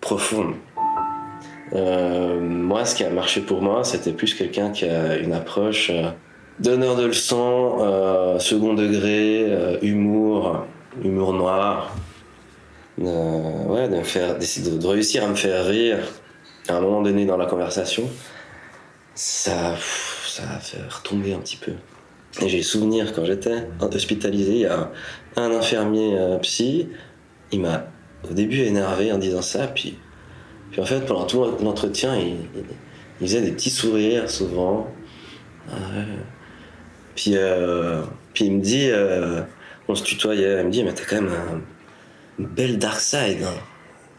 profonde. 0.00 0.54
Euh, 1.74 2.38
moi, 2.40 2.84
ce 2.84 2.94
qui 2.94 3.04
a 3.04 3.10
marché 3.10 3.40
pour 3.40 3.62
moi, 3.62 3.84
c'était 3.84 4.12
plus 4.12 4.34
quelqu'un 4.34 4.70
qui 4.70 4.84
a 4.84 5.16
une 5.16 5.32
approche 5.32 5.90
euh, 5.90 6.10
donneur 6.58 6.96
de 6.96 7.06
leçons, 7.06 7.78
euh, 7.80 8.38
second 8.38 8.74
degré, 8.74 9.78
humour, 9.82 10.66
humour 11.02 11.34
noir. 11.34 11.96
ouais, 12.98 13.88
de, 13.88 14.02
faire, 14.02 14.38
de, 14.38 14.86
réussir 14.86 15.24
à 15.24 15.28
me 15.28 15.34
faire 15.34 15.66
rire 15.66 15.98
à 16.68 16.76
un 16.76 16.80
moment 16.80 17.02
donné 17.02 17.26
dans 17.26 17.36
la 17.36 17.46
conversation. 17.46 18.08
Ça, 19.14 19.74
ça 20.26 20.42
a 20.54 20.58
fait 20.58 20.82
retomber 20.88 21.34
un 21.34 21.38
petit 21.38 21.56
peu. 21.56 21.72
Et 22.40 22.48
j'ai 22.48 22.62
souvenir 22.62 23.12
quand 23.12 23.24
j'étais 23.24 23.68
hospitalisé, 23.80 24.52
il 24.52 24.60
y 24.60 24.66
a 24.66 24.90
un, 25.36 25.50
infirmier 25.50 26.16
psy, 26.40 26.88
il 27.50 27.60
m'a 27.60 27.84
au 28.30 28.32
début 28.32 28.60
énervé 28.60 29.12
en 29.12 29.18
disant 29.18 29.42
ça, 29.42 29.66
puis 29.66 29.98
puis 30.72 30.80
en 30.80 30.86
fait, 30.86 31.00
pendant 31.00 31.26
tout 31.26 31.44
l'entretien, 31.62 32.16
il, 32.16 32.36
faisait 33.20 33.42
des 33.42 33.52
petits 33.52 33.70
sourires 33.70 34.28
souvent. 34.28 34.88
Puis, 37.14 37.32
euh, 37.36 38.02
puis 38.34 38.46
il 38.46 38.52
me 38.52 38.60
dit, 38.60 38.88
euh, 38.90 39.42
on 39.88 39.94
se 39.94 40.02
tutoyait, 40.02 40.60
il 40.60 40.66
me 40.66 40.70
dit, 40.70 40.84
mais 40.84 40.92
t'as 40.92 41.04
quand 41.04 41.22
même 41.22 41.62
une 42.38 42.46
belle 42.46 42.78
dark 42.78 43.00
side. 43.00 43.42
Hein. 43.44 43.60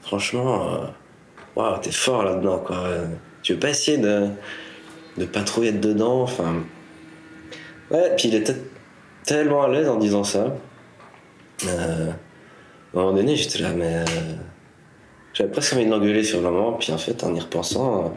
Franchement, 0.02 0.74
euh, 0.74 0.78
waouh, 1.56 1.80
t'es 1.80 1.92
fort 1.92 2.24
là-dedans, 2.24 2.60
quoi. 2.60 2.84
Tu 3.42 3.54
veux 3.54 3.60
pas 3.60 3.70
essayer 3.70 3.98
de, 3.98 4.28
de 5.18 5.26
pas 5.26 5.42
trop 5.42 5.64
être 5.64 5.82
dedans, 5.82 6.22
enfin. 6.22 6.64
Ouais, 7.92 8.14
puis 8.16 8.30
il 8.30 8.36
était 8.36 8.56
tellement 9.24 9.64
à 9.64 9.70
l'aise 9.70 9.90
en 9.90 9.98
disant 9.98 10.24
ça. 10.24 10.56
à 11.66 11.72
un 11.72 12.16
moment 12.94 13.14
donné, 13.14 13.36
j'étais 13.36 13.60
là, 13.60 13.70
mais 13.76 14.06
j'avais 15.34 15.50
presque 15.50 15.74
envie 15.74 15.86
de 15.86 15.92
l'engueuler 15.92 16.24
sur 16.24 16.42
le 16.42 16.50
moment, 16.50 16.74
puis 16.74 16.92
en 16.92 16.98
fait, 16.98 17.24
en 17.24 17.34
y 17.34 17.40
repensant, 17.40 18.14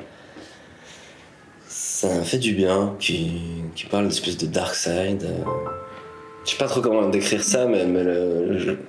ça 1.96 2.22
fait 2.24 2.36
du 2.36 2.52
bien 2.52 2.94
qui, 2.98 3.40
qui 3.74 3.86
parle 3.86 4.08
d'espèce 4.08 4.36
de 4.36 4.46
dark 4.46 4.74
side. 4.74 5.26
Je 6.44 6.50
sais 6.50 6.58
pas 6.58 6.66
trop 6.66 6.82
comment 6.82 7.08
décrire 7.08 7.42
ça, 7.42 7.64
mais, 7.64 7.86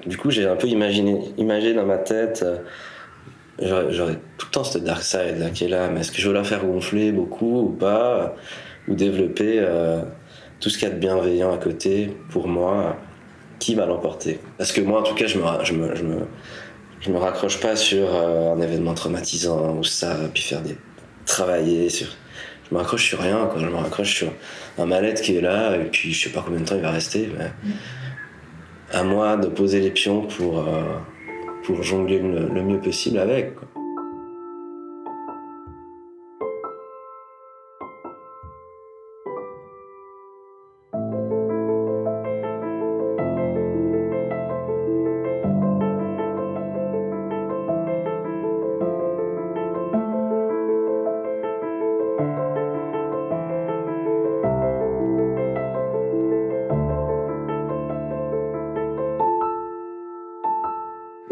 du 0.06 0.18
coup, 0.18 0.30
j'ai 0.30 0.46
un 0.46 0.58
peu 0.58 0.68
imaginé, 0.68 1.22
imaginé 1.38 1.74
dans 1.74 1.86
ma 1.86 2.00
tête. 2.00 2.46
J'aurais 3.62 4.20
tout 4.38 4.48
le 4.48 4.52
temps 4.52 4.66
cette 4.66 4.84
dark 4.84 5.04
side 5.04 5.52
qui 5.54 5.64
est 5.64 5.70
là, 5.70 5.88
mais 5.88 6.02
est-ce 6.02 6.12
que 6.12 6.20
je 6.20 6.28
veux 6.28 6.34
la 6.34 6.44
faire 6.44 6.66
gonfler 6.66 7.14
beaucoup 7.14 7.62
ou 7.62 7.70
pas 7.70 8.36
Ou 8.90 8.94
développer 8.94 9.60
euh, 9.60 10.02
tout 10.60 10.70
ce 10.70 10.78
qu'il 10.78 10.90
y 10.90 10.92
a 10.92 10.94
de 10.94 11.00
bienveillant 11.00 11.54
à 11.54 11.58
côté 11.58 12.14
pour 12.30 12.50
moi 12.50 12.98
Qui 13.60 13.74
va 13.74 13.86
l'emporter? 13.86 14.42
Parce 14.58 14.74
que 14.74 14.82
moi, 14.82 15.00
en 15.00 15.04
tout 15.04 15.16
cas, 15.16 15.28
je 15.28 15.40
me, 15.40 15.46
je 15.64 15.74
me, 15.74 15.96
je 15.96 16.04
me 16.04 16.18
je 17.00 17.12
me 17.12 17.20
raccroche 17.20 17.62
pas 17.62 17.78
sur 17.78 18.14
euh, 18.14 18.54
un 18.54 18.60
événement 18.60 18.96
traumatisant 18.96 19.78
ou 19.78 19.86
ça, 19.86 20.14
puis 20.34 20.44
faire 20.44 20.62
des 20.62 20.76
travailler 21.26 21.90
sur. 21.90 22.08
Je 22.70 22.76
me 22.76 22.80
raccroche 22.80 23.08
sur 23.08 23.20
rien, 23.20 23.48
quoi. 23.48 23.62
Je 23.62 23.66
me 23.66 23.76
raccroche 23.76 24.16
sur 24.16 24.32
un 24.78 24.86
mal-être 24.86 25.22
qui 25.22 25.38
est 25.38 25.42
là, 25.42 25.76
et 25.76 25.86
puis 25.86 26.14
je 26.14 26.24
sais 26.24 26.30
pas 26.30 26.42
combien 26.46 26.60
de 26.60 26.66
temps 26.66 26.76
il 26.76 26.82
va 26.82 26.92
rester. 26.92 27.30
À 28.92 29.04
moi 29.04 29.38
de 29.38 29.48
poser 29.48 29.80
les 29.80 29.92
pions 29.92 30.22
pour, 30.22 30.60
euh, 30.60 30.82
pour 31.64 31.84
jongler 31.84 32.20
le, 32.20 32.48
le, 32.48 32.62
mieux 32.64 32.80
possible 32.80 33.20
avec. 33.20 33.56
Quoi. 33.56 33.77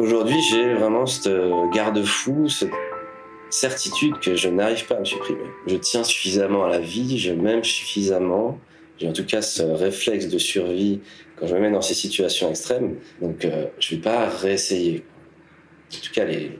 Aujourd'hui, 0.06 0.40
j'ai 0.40 0.76
vraiment 0.76 1.08
ce 1.08 1.74
garde-fou, 1.74 2.48
cette 2.48 2.70
certitude 3.50 4.20
que 4.20 4.36
je 4.36 4.50
n'arrive 4.50 4.86
pas 4.86 4.98
à 4.98 5.00
me 5.00 5.04
supprimer. 5.04 5.48
Je 5.66 5.78
tiens 5.78 6.04
suffisamment 6.04 6.64
à 6.64 6.70
la 6.70 6.80
vie, 6.80 7.18
je 7.18 7.34
m'aime 7.34 7.64
suffisamment. 7.64 8.60
J'ai 9.00 9.08
en 9.08 9.14
tout 9.14 9.26
cas 9.26 9.42
ce 9.42 9.64
réflexe 9.64 10.28
de 10.28 10.38
survie 10.38 11.00
quand 11.38 11.48
je 11.48 11.56
me 11.56 11.60
mets 11.60 11.72
dans 11.72 11.82
ces 11.82 11.96
situations 11.96 12.52
extrêmes. 12.52 12.98
Donc, 13.20 13.46
euh, 13.46 13.66
je 13.80 13.96
ne 13.96 13.98
vais 13.98 14.04
pas 14.04 14.30
réessayer. 14.30 15.04
En 15.92 16.06
tout 16.06 16.14
cas, 16.14 16.26
les, 16.26 16.52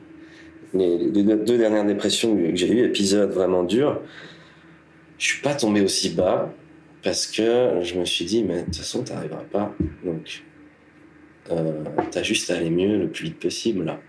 deux 0.74 1.58
dernières 1.60 1.86
dépressions 1.86 2.36
que 2.36 2.56
j'ai 2.56 2.72
eues, 2.72 2.84
épisodes 2.84 3.30
vraiment 3.30 3.64
durs, 3.64 4.02
je 5.20 5.28
suis 5.28 5.42
pas 5.44 5.54
tombé 5.54 5.82
aussi 5.82 6.10
bas 6.10 6.52
parce 7.04 7.28
que 7.28 7.78
je 7.84 7.94
me 7.94 8.06
suis 8.06 8.26
dit, 8.26 8.44
mais 8.44 8.62
de 8.62 8.66
toute 8.66 8.78
façon, 8.78 9.04
tu 9.04 9.14
n'arriveras 9.14 9.44
pas. 9.52 9.72
Donc, 10.04 10.44
euh, 11.52 11.84
t'as 12.12 12.24
juste 12.24 12.50
à 12.50 12.56
aller 12.56 12.70
mieux 12.70 12.98
le 12.98 13.08
plus 13.10 13.26
vite 13.26 13.40
possible 13.40 13.86
là. 13.86 14.00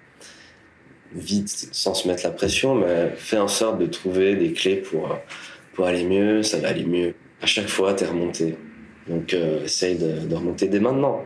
Vite, 1.15 1.69
sans 1.73 1.95
se 1.95 2.09
mettre 2.09 2.25
la 2.25 2.31
pression, 2.31 2.75
mais 2.75 3.13
fais 3.17 3.39
en 3.39 3.49
sorte 3.49 3.79
de 3.79 3.87
trouver 3.87 4.35
des 4.35 4.53
clés 4.53 4.77
pour, 4.77 5.17
pour 5.73 5.87
aller 5.87 6.05
mieux, 6.05 6.43
ça 6.43 6.59
va 6.59 6.69
aller 6.69 6.85
mieux. 6.85 7.15
À 7.41 7.47
chaque 7.47 7.69
fois, 7.69 7.95
t'es 7.95 8.07
remonté. 8.07 8.57
Donc 9.09 9.35
euh, 9.35 9.65
essaye 9.65 9.97
de, 9.97 10.35
remonter 10.35 10.69
dès 10.69 10.81
maintenant. 10.81 11.25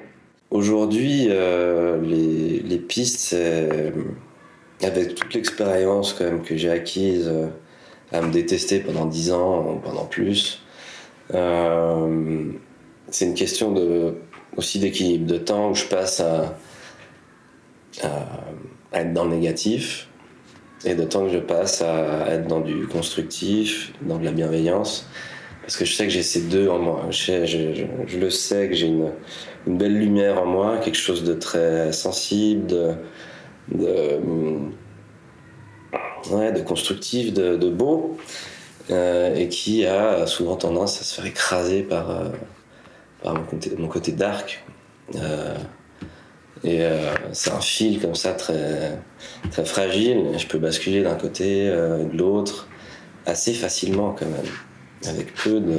Aujourd'hui, 0.51 1.29
euh, 1.31 2.01
les, 2.03 2.61
les, 2.61 2.79
pistes, 2.79 3.37
avec 4.83 5.15
toute 5.15 5.33
l'expérience 5.35 6.13
quand 6.13 6.25
même 6.25 6.43
que 6.43 6.57
j'ai 6.57 6.71
acquise 6.71 7.29
euh, 7.29 7.47
à 8.13 8.21
me 8.21 8.33
détester 8.33 8.81
pendant 8.81 9.07
10 9.07 9.33
ans, 9.33 9.75
ou 9.75 9.79
pendant 9.79 10.05
plus, 10.05 10.63
c'est 11.33 13.25
une 13.25 13.35
question 13.35 13.73
de 13.73 14.17
aussi 14.57 14.79
d'équilibre, 14.79 15.27
de 15.27 15.39
temps 15.39 15.71
où 15.71 15.75
je 15.75 15.85
passe 15.85 16.21
à, 16.21 16.57
être 18.93 19.13
dans 19.13 19.25
le 19.25 19.31
négatif 19.31 20.09
et 20.85 20.95
de 20.95 21.05
temps 21.05 21.27
que 21.27 21.33
je 21.33 21.39
passe 21.39 21.83
à 21.83 22.29
être 22.29 22.47
dans 22.47 22.61
du 22.61 22.87
constructif, 22.87 23.93
dans 24.03 24.19
de 24.19 24.25
la 24.25 24.33
bienveillance. 24.33 25.09
Parce 25.63 25.77
que 25.77 25.85
je 25.85 25.95
sais 25.95 26.05
que 26.05 26.11
j'ai 26.11 26.23
ces 26.23 26.43
deux 26.43 26.69
en 26.69 26.79
moi. 26.79 27.07
Je, 27.11 28.17
le 28.17 28.31
sais 28.31 28.69
que 28.69 28.75
j'ai 28.75 28.87
une, 28.87 29.13
belle 29.67 29.97
lumière 29.99 30.43
en 30.43 30.47
moi, 30.47 30.79
quelque 30.79 30.97
chose 30.97 31.23
de 31.23 31.35
très 31.35 31.93
sensible, 31.93 32.67
de, 32.67 34.19
ouais, 36.31 36.53
de 36.53 36.61
constructif, 36.63 37.33
de, 37.33 37.57
de 37.57 37.69
beau, 37.69 38.17
euh, 38.91 39.37
et 39.37 39.49
qui 39.49 39.85
a 39.87 40.27
souvent 40.27 40.57
tendance 40.57 41.01
à 41.01 41.05
se 41.05 41.15
faire 41.15 41.27
écraser 41.27 41.83
par, 41.83 42.11
euh, 42.11 42.31
par 43.23 43.35
mon 43.35 43.89
côté, 43.89 44.13
dark. 44.13 44.65
Euh, 45.17 45.55
et 46.63 46.83
euh, 46.83 47.15
c'est 47.33 47.51
un 47.51 47.61
fil 47.61 48.01
comme 48.01 48.15
ça 48.15 48.33
très, 48.33 48.99
fragile. 49.65 50.33
Je 50.37 50.47
peux 50.47 50.59
basculer 50.59 51.03
d'un 51.03 51.15
côté, 51.15 51.69
euh, 51.69 52.05
de 52.05 52.17
l'autre, 52.17 52.69
assez 53.27 53.53
facilement 53.53 54.15
quand 54.19 54.27
même. 54.27 55.09
Avec 55.09 55.35
peu 55.35 55.61
de. 55.61 55.79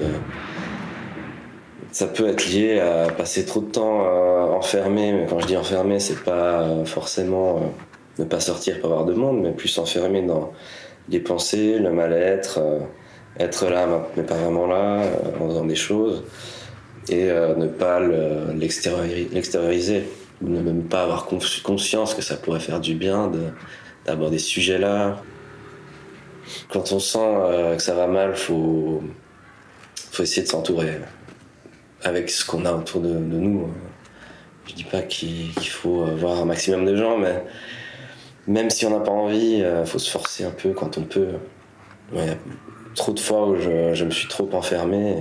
Ça 1.92 2.08
peut 2.08 2.28
être 2.28 2.48
lié 2.48 2.80
à 2.80 3.12
passer 3.12 3.46
trop 3.46 3.60
de 3.60 3.70
temps 3.70 4.56
enfermé, 4.56 5.12
mais 5.12 5.26
quand 5.30 5.40
je 5.40 5.48
dis 5.48 5.58
enfermé, 5.58 6.00
c'est 6.00 6.24
pas 6.24 6.86
forcément 6.86 7.74
ne 8.18 8.24
pas 8.24 8.40
sortir 8.40 8.80
pour 8.80 8.92
avoir 8.92 9.06
de 9.06 9.14
monde, 9.14 9.42
mais 9.42 9.52
plus 9.52 9.78
enfermé 9.78 10.22
dans 10.22 10.54
les 11.10 11.20
pensées, 11.20 11.78
le 11.78 11.92
mal-être, 11.92 12.62
être 13.38 13.70
là 13.70 13.88
mais 14.16 14.24
pas 14.24 14.36
vraiment 14.36 14.68
là, 14.68 15.04
en 15.40 15.50
faisant 15.50 15.66
des 15.66 15.76
choses 15.76 16.24
et 17.12 17.30
euh, 17.30 17.56
ne 17.56 17.68
pas 17.68 18.00
l'extérioriser, 18.00 20.04
ou 20.42 20.50
ne 20.50 20.62
même 20.62 20.84
pas 20.84 21.04
avoir 21.04 21.26
conscience 21.26 22.14
que 22.14 22.22
ça 22.22 22.38
pourrait 22.38 22.62
faire 22.62 22.80
du 22.80 22.96
bien 22.96 23.32
d'aborder 24.06 24.40
ce 24.40 24.48
sujet-là. 24.48 25.22
Quand 26.70 26.92
on 26.92 27.00
sent 27.00 27.20
euh, 27.20 27.76
que 27.76 27.82
ça 27.82 27.94
va 27.94 28.08
mal, 28.08 28.36
faut, 28.36 29.04
faut 29.96 30.24
essayer 30.24 30.44
de 30.44 30.48
s'entourer 30.48 31.00
avec 32.04 32.30
ce 32.30 32.46
qu'on 32.46 32.66
a 32.66 32.74
autour 32.74 33.02
de, 33.02 33.10
nous. 33.10 33.70
Je 34.68 34.74
dis 34.74 34.84
pas 34.86 35.02
qu'il 35.02 35.52
faut 35.68 36.06
voir 36.06 36.40
un 36.40 36.46
maximum 36.46 36.86
de 36.86 36.96
gens, 36.96 37.18
mais 37.18 37.44
même 38.48 38.70
si 38.70 38.86
on 38.86 38.90
n'a 38.90 39.04
pas 39.04 39.12
envie, 39.12 39.58
il 39.58 39.64
euh, 39.64 39.86
faut 39.86 40.00
se 40.00 40.10
forcer 40.10 40.46
un 40.46 40.52
peu 40.52 40.72
quand 40.72 40.98
on 40.98 41.04
peut. 41.04 41.34
trop 42.96 43.12
de 43.12 43.20
fois 43.20 43.48
où 43.48 43.58
je, 43.58 44.04
me 44.04 44.12
suis 44.12 44.28
trop 44.28 44.50
enfermé. 44.54 45.18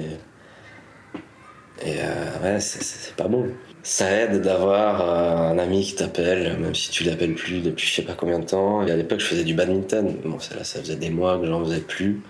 Et 1.85 1.97
ouais, 2.43 2.61
c'est 2.61 3.15
pas 3.17 3.29
bon. 3.29 3.49
Ça 3.83 4.11
aide 4.11 4.43
d'avoir 4.43 5.51
un 5.51 5.59
ami 5.59 5.83
qui 5.83 5.95
t'appelle, 5.95 6.59
même 6.59 6.75
si 6.75 6.91
tu 6.91 7.05
l'appelles 7.05 7.35
plus 7.35 7.61
depuis 7.61 7.87
je 7.87 7.95
sais 7.95 8.03
pas 8.03 8.13
combien 8.15 8.39
de 8.39 8.45
temps. 8.45 8.87
Et 8.87 8.91
à 8.91 8.97
l'époque, 8.97 9.21
je 9.21 9.27
faisais 9.27 9.45
du 9.45 9.55
badminton. 9.55 10.17
Bon, 10.25 10.37
là, 10.57 10.65
ça 10.65 10.81
faisait 10.81 10.97
des 10.97 11.11
mois 11.11 11.39
que 11.39 11.47
j'en 11.47 11.65
faisais 11.65 11.81
plus. 11.81 12.21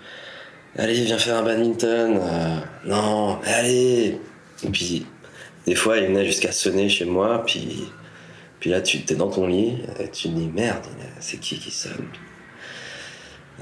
Allez, 0.76 0.94
viens 0.94 1.18
faire 1.18 1.36
un 1.38 1.42
badminton. 1.42 2.20
non, 2.84 3.38
allez. 3.44 4.20
Et 4.64 4.68
puis, 4.70 5.06
des 5.66 5.74
fois, 5.74 5.98
il 5.98 6.06
venait 6.06 6.24
jusqu'à 6.26 6.52
sonner 6.52 6.88
chez 6.88 7.04
moi, 7.04 7.42
puis, 7.46 7.84
puis 8.60 8.70
là, 8.70 8.80
tu 8.80 8.98
es 9.08 9.14
dans 9.14 9.28
ton 9.30 9.46
lit, 9.46 9.78
et 9.98 10.08
tu 10.10 10.28
te 10.28 10.34
dis 10.34 10.48
merde, 10.48 10.84
c'est 11.20 11.38
qui 11.38 11.58
qui 11.58 11.70
sonne? 11.70 12.08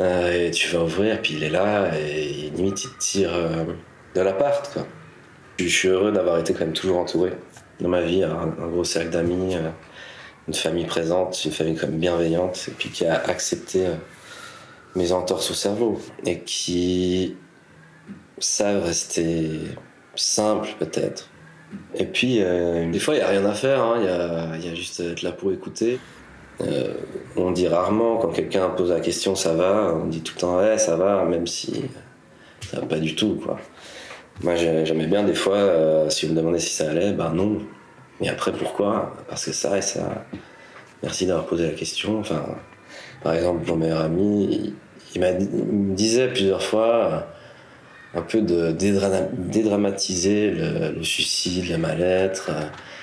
Euh, 0.01 0.47
Et 0.47 0.51
tu 0.53 0.69
vas 0.69 0.85
ouvrir, 0.85 1.21
puis 1.21 1.35
il 1.35 1.43
est 1.43 1.51
là, 1.51 1.91
et 1.99 2.51
limite, 2.55 2.85
il 2.85 2.91
te 2.91 2.99
tire 2.99 3.35
euh, 3.35 3.65
de 4.15 4.21
l'appart, 4.21 4.73
quoi. 4.73 4.87
Je 5.59 5.67
suis 5.67 5.89
heureux 5.89 6.13
d'avoir 6.13 6.39
été 6.39 6.53
quand 6.53 6.61
même 6.61 6.73
toujours 6.73 6.99
entouré 6.99 7.33
dans 7.81 7.89
ma 7.89 8.03
vie, 8.03 8.23
un, 8.23 8.47
gros 8.69 8.85
cercle 8.85 9.11
d'amis, 9.11 9.55
euh, 9.55 9.71
une 10.47 10.55
famille 10.55 10.87
présente, 10.87 11.45
une 11.45 11.53
famille 11.53 11.77
quand 11.77 11.89
bienveillante, 11.91 12.67
et 12.69 12.73
puis 12.73 12.91
qui 12.91 13.07
a 13.07 13.23
accepté 13.27 13.87
mes 14.95 15.13
entorses 15.13 15.51
au 15.51 15.55
cerveau, 15.55 16.01
et 16.25 16.41
qui 16.41 17.37
savent 18.39 18.85
rester 18.85 19.61
simples 20.15 20.71
peut-être 20.79 21.29
et 21.95 22.07
puis, 22.07 22.39
euh, 22.41 22.91
des 22.91 22.99
fois, 22.99 23.15
il 23.15 23.19
n'y 23.19 23.25
a 23.25 23.29
rien 23.29 23.45
à 23.45 23.53
faire, 23.53 23.95
il 24.01 24.09
hein. 24.09 24.57
y, 24.59 24.69
a, 24.69 24.75
juste 24.75 25.01
être 25.01 25.23
là 25.23 25.33
pour 25.33 25.53
écouter. 25.53 25.99
Euh, 26.61 26.95
on 27.37 27.51
dit 27.51 27.69
rarement, 27.69 28.17
quand 28.17 28.29
quelqu'un 28.29 28.69
pose 28.71 28.91
la 28.91 29.01
question, 29.01 29.35
ça 29.35 29.55
va, 29.55 29.95
on 29.95 30.07
dit 30.07 30.23
tout 30.23 30.35
le 30.37 30.41
temps, 30.41 30.59
ouais, 30.59 30.79
ça 30.79 30.97
va, 30.97 31.25
même 31.25 31.47
si 31.47 31.85
ça 32.71 32.81
va 32.81 32.87
pas 32.87 32.99
du 32.99 33.15
tout, 33.15 33.41
quoi. 33.45 33.59
Moi, 34.43 34.55
j'aimais 34.55 35.07
bien 35.07 35.25
des 35.25 35.35
fois, 35.35 35.57
euh, 35.57 36.11
si 36.11 36.27
vous 36.27 36.33
me 36.33 36.39
demandez 36.39 36.61
si 36.61 36.73
ça 36.73 36.91
allait, 36.91 37.13
ben 37.13 37.31
non. 37.31 37.61
Mais 38.21 38.29
après, 38.29 38.53
pourquoi? 38.53 39.17
Parce 39.29 39.45
que 39.45 39.53
ça 39.53 39.77
et 39.77 39.83
ça. 39.83 40.27
Merci 41.03 41.27
d'avoir 41.27 41.47
posé 41.47 41.67
la 41.67 41.73
question. 41.73 42.21
Enfin, 42.21 42.45
par 43.23 43.35
exemple, 43.35 43.67
mon 43.67 43.77
meilleur 43.77 44.01
ami, 44.01 44.75
il 45.15 45.21
me 45.21 45.95
disait 45.95 46.29
plusieurs 46.29 46.63
fois, 46.63 47.27
un 48.15 48.23
peu 48.23 48.41
de 48.41 48.71
dédramatiser 48.71 50.51
le, 50.51 51.03
suicide, 51.03 51.69
le 51.69 51.79
mal-être. 51.79 52.51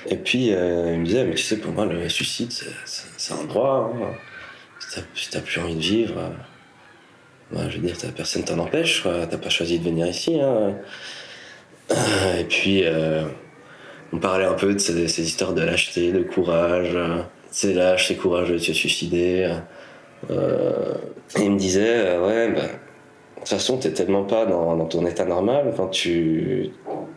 Et 0.08 0.18
puis 0.18 0.54
euh, 0.54 0.94
il 0.94 1.00
me 1.00 1.06
disait, 1.06 1.26
mais 1.26 1.36
tu 1.36 1.44
sais, 1.44 1.58
pour 1.58 1.74
moi, 1.74 1.86
le 1.86 2.08
suicide, 2.08 2.54
c'est 2.86 3.34
un 3.34 3.44
droit. 3.44 3.94
Hein. 3.94 5.02
Si 5.16 5.30
t'as 5.30 5.42
plus 5.42 5.60
envie 5.60 5.76
de 5.76 5.82
vivre, 5.82 6.32
euh, 7.56 7.70
je 7.70 7.78
veux 7.78 7.88
dire, 7.88 7.96
personne 8.16 8.44
t'en 8.44 8.60
empêche, 8.60 9.04
t'as 9.04 9.38
pas 9.38 9.50
choisi 9.50 9.80
de 9.80 9.84
venir 9.84 10.08
ici. 10.08 10.40
Hein. 10.40 10.76
Et 11.90 12.44
puis 12.46 12.84
on 14.14 14.18
parlait 14.18 14.46
un 14.46 14.54
peu 14.54 14.74
de 14.74 14.80
ces, 14.80 15.22
histoires 15.22 15.54
de 15.54 15.62
lâcheté, 15.62 16.12
de 16.12 16.24
courage. 16.24 16.98
C'est 17.52 17.74
lâche, 17.74 18.08
c'est 18.08 18.16
courageux 18.16 18.56
de 18.56 18.60
se 18.60 18.74
suicider. 18.74 19.50
Euh, 20.32 20.94
et 21.38 21.44
il 21.44 21.52
me 21.52 21.58
disait, 21.58 22.18
ouais, 22.18 22.52
bah, 22.52 22.62
de 22.62 23.40
toute 23.40 23.50
façon, 23.50 23.78
tu 23.78 23.88
n'es 23.88 23.94
tellement 23.94 24.24
pas 24.24 24.46
dans, 24.46 24.86
ton 24.86 25.06
état 25.06 25.26
normal 25.26 25.74
quand 25.76 25.88
tu 25.88 26.72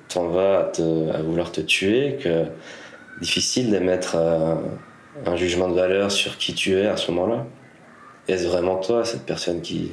t'en 0.09 0.29
vas 0.29 0.73
à, 0.79 1.23
vouloir 1.23 1.53
te 1.53 1.61
tuer 1.61 2.19
que 2.23 2.45
difficile 3.21 3.71
d'émettre 3.71 4.17
euh, 4.17 4.55
un 5.27 5.37
jugement 5.37 5.69
de 5.69 5.75
valeur 5.75 6.11
sur 6.11 6.39
qui 6.39 6.55
tu 6.55 6.75
es 6.79 6.87
à 6.87 6.97
ce 6.97 7.11
moment-là. 7.11 7.47
Est-ce 8.27 8.47
vraiment 8.47 8.77
toi, 8.77 9.05
cette 9.05 9.25
personne 9.25 9.63
qui, 9.63 9.93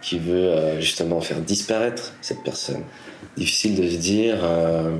qui 0.00 0.18
veut 0.18 0.48
euh, 0.48 0.80
justement 0.80 1.20
faire 1.20 1.40
disparaître 1.40 2.14
cette 2.20 2.42
personne 2.42 2.82
Difficile 3.36 3.80
de 3.80 3.88
se 3.88 3.96
dire, 3.96 4.40
euh, 4.42 4.98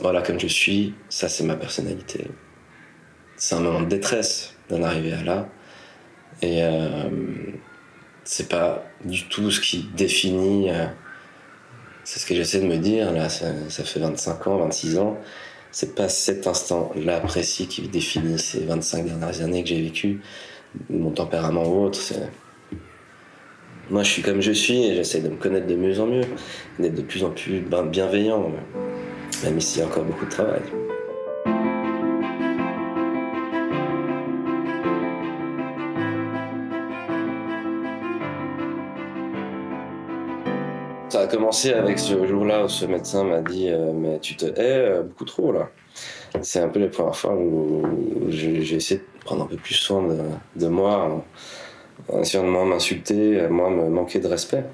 voilà 0.00 0.20
comme 0.20 0.38
je 0.38 0.46
suis, 0.46 0.94
ça 1.08 1.28
c'est 1.28 1.44
ma 1.44 1.56
personnalité. 1.56 2.26
C'est 3.36 3.54
un 3.54 3.60
moment 3.60 3.80
de 3.80 3.86
détresse 3.86 4.54
d'en 4.68 4.82
arriver 4.82 5.12
à 5.12 5.22
là. 5.22 5.48
Et 6.42 6.62
c'est 8.26 8.48
pas 8.48 8.84
du 9.04 9.28
tout 9.28 9.50
ce 9.50 9.60
qui 9.60 9.88
définit. 9.96 10.70
Euh, 10.70 10.86
c'est 12.04 12.20
ce 12.20 12.26
que 12.26 12.34
j'essaie 12.34 12.60
de 12.60 12.66
me 12.66 12.76
dire, 12.76 13.12
là, 13.12 13.28
ça, 13.28 13.52
fait 13.68 14.00
25 14.00 14.46
ans, 14.48 14.58
26 14.58 14.98
ans. 14.98 15.16
C'est 15.72 15.94
pas 15.94 16.08
cet 16.08 16.46
instant-là 16.46 17.20
précis 17.20 17.66
qui 17.66 17.82
définit 17.88 18.38
ces 18.38 18.64
25 18.64 19.06
dernières 19.06 19.40
années 19.42 19.62
que 19.62 19.68
j'ai 19.68 19.82
vécues, 19.82 20.20
mon 20.90 21.10
tempérament 21.10 21.64
ou 21.64 21.84
autre. 21.84 22.00
Moi, 23.88 24.02
je 24.02 24.10
suis 24.10 24.22
comme 24.22 24.40
je 24.40 24.50
suis 24.50 24.84
et 24.84 24.96
j'essaie 24.96 25.20
de 25.20 25.28
me 25.28 25.36
connaître 25.36 25.68
de 25.68 25.76
mieux 25.76 26.00
en 26.00 26.06
mieux, 26.06 26.24
d'être 26.80 26.94
de 26.96 27.02
plus 27.02 27.22
en 27.22 27.30
plus 27.30 27.60
bienveillant, 27.60 28.50
même 29.44 29.60
s'il 29.60 29.80
y 29.80 29.84
a 29.84 29.86
encore 29.86 30.02
beaucoup 30.02 30.24
de 30.24 30.30
travail. 30.30 30.60
Ça 41.08 41.20
a 41.20 41.26
commencé 41.28 41.72
avec 41.72 42.00
ce 42.00 42.26
jour-là 42.26 42.64
où 42.64 42.68
ce 42.68 42.86
médecin 42.86 43.22
m'a 43.22 43.40
dit 43.40 43.68
euh, 43.68 43.92
Mais 43.94 44.18
tu 44.18 44.34
te 44.34 44.46
hais 44.46 44.56
euh, 44.58 45.02
beaucoup 45.04 45.24
trop 45.24 45.52
là. 45.52 45.70
C'est 46.42 46.60
un 46.60 46.68
peu 46.68 46.80
les 46.80 46.88
premières 46.88 47.16
fois 47.16 47.34
où, 47.34 47.82
j'ai 48.28 48.74
essayé 48.74 49.00
de 49.00 49.24
prendre 49.24 49.44
un 49.44 49.46
peu 49.46 49.56
plus 49.56 49.74
soin 49.74 50.04
de, 50.56 50.68
moi, 50.68 51.24
essayant 52.20 52.44
de 52.44 52.48
moins 52.48 52.64
m'insulter, 52.64 53.48
moi 53.48 53.70
me 53.70 53.88
manquer 53.88 54.20
de 54.20 54.28
respect. 54.28 54.64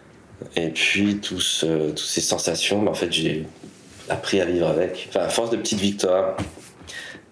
Et 0.56 0.70
puis 0.70 1.18
tous, 1.18 1.64
toutes 1.88 1.98
ces 1.98 2.20
sensations, 2.20 2.82
bah, 2.82 2.90
en 2.90 2.94
fait, 2.94 3.12
j'ai 3.12 3.46
appris 4.08 4.40
à 4.40 4.44
vivre 4.44 4.68
avec. 4.68 5.08
Enfin, 5.08 5.26
à 5.26 5.28
force 5.28 5.50
de 5.50 5.56
petites 5.56 5.80
victoires, 5.80 6.37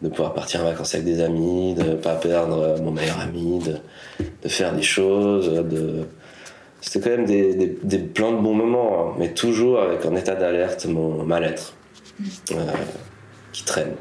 de 0.03 0.09
pouvoir 0.09 0.33
partir 0.33 0.61
en 0.61 0.65
vacances 0.65 0.95
avec 0.95 1.07
des 1.07 1.21
amis, 1.21 1.75
de 1.75 1.83
ne 1.83 1.95
pas 1.95 2.15
perdre 2.15 2.81
mon 2.81 2.93
meilleur 2.93 3.21
ami, 3.21 3.59
de, 3.59 3.77
de 4.43 4.49
faire 4.49 4.73
des 4.73 4.83
choses, 4.83 5.51
de 5.51 6.07
c'était 6.81 7.01
quand 7.01 7.17
même 7.17 7.27
des, 7.27 7.77
des, 7.83 7.99
plans 7.99 8.33
de 8.33 8.41
bons 8.41 8.55
moments, 8.55 9.11
hein, 9.11 9.15
mais 9.19 9.35
toujours 9.35 9.81
avec 9.81 10.05
un 10.07 10.17
état 10.17 10.35
d'alerte, 10.35 10.87
mon 10.87 11.25
mal-être 11.25 11.75
euh, 12.53 12.73
qui 13.53 13.65
traîne. 13.65 13.93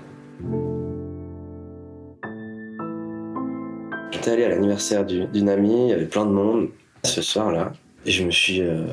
J'étais 4.30 4.44
allé 4.44 4.54
à 4.54 4.56
l'anniversaire 4.56 5.06
d'une 5.06 5.50
amie, 5.50 5.86
il 5.86 5.90
y 5.90 5.94
avait 5.94 6.06
plein 6.06 6.24
de 6.24 6.30
monde 6.30 6.70
ce 7.04 7.20
soir-là, 7.20 7.72
et 8.06 8.12
je 8.12 8.24
me 8.24 8.30
suis 8.30 8.62
euh, 8.62 8.86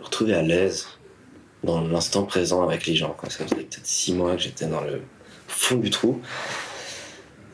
retrouvé 0.00 0.34
à 0.34 0.42
l'aise 0.42 0.86
dans 1.64 1.80
l'instant 1.80 2.24
présent 2.24 2.62
avec 2.62 2.84
les 2.84 2.94
gens. 2.94 3.16
Ça 3.26 3.44
faisait 3.44 3.56
peut-être 3.56 3.86
six 3.86 4.12
mois 4.12 4.36
que 4.36 4.42
j'étais 4.42 4.66
dans 4.66 4.82
le 4.82 5.00
fond 5.48 5.76
du 5.76 5.88
trou. 5.88 6.20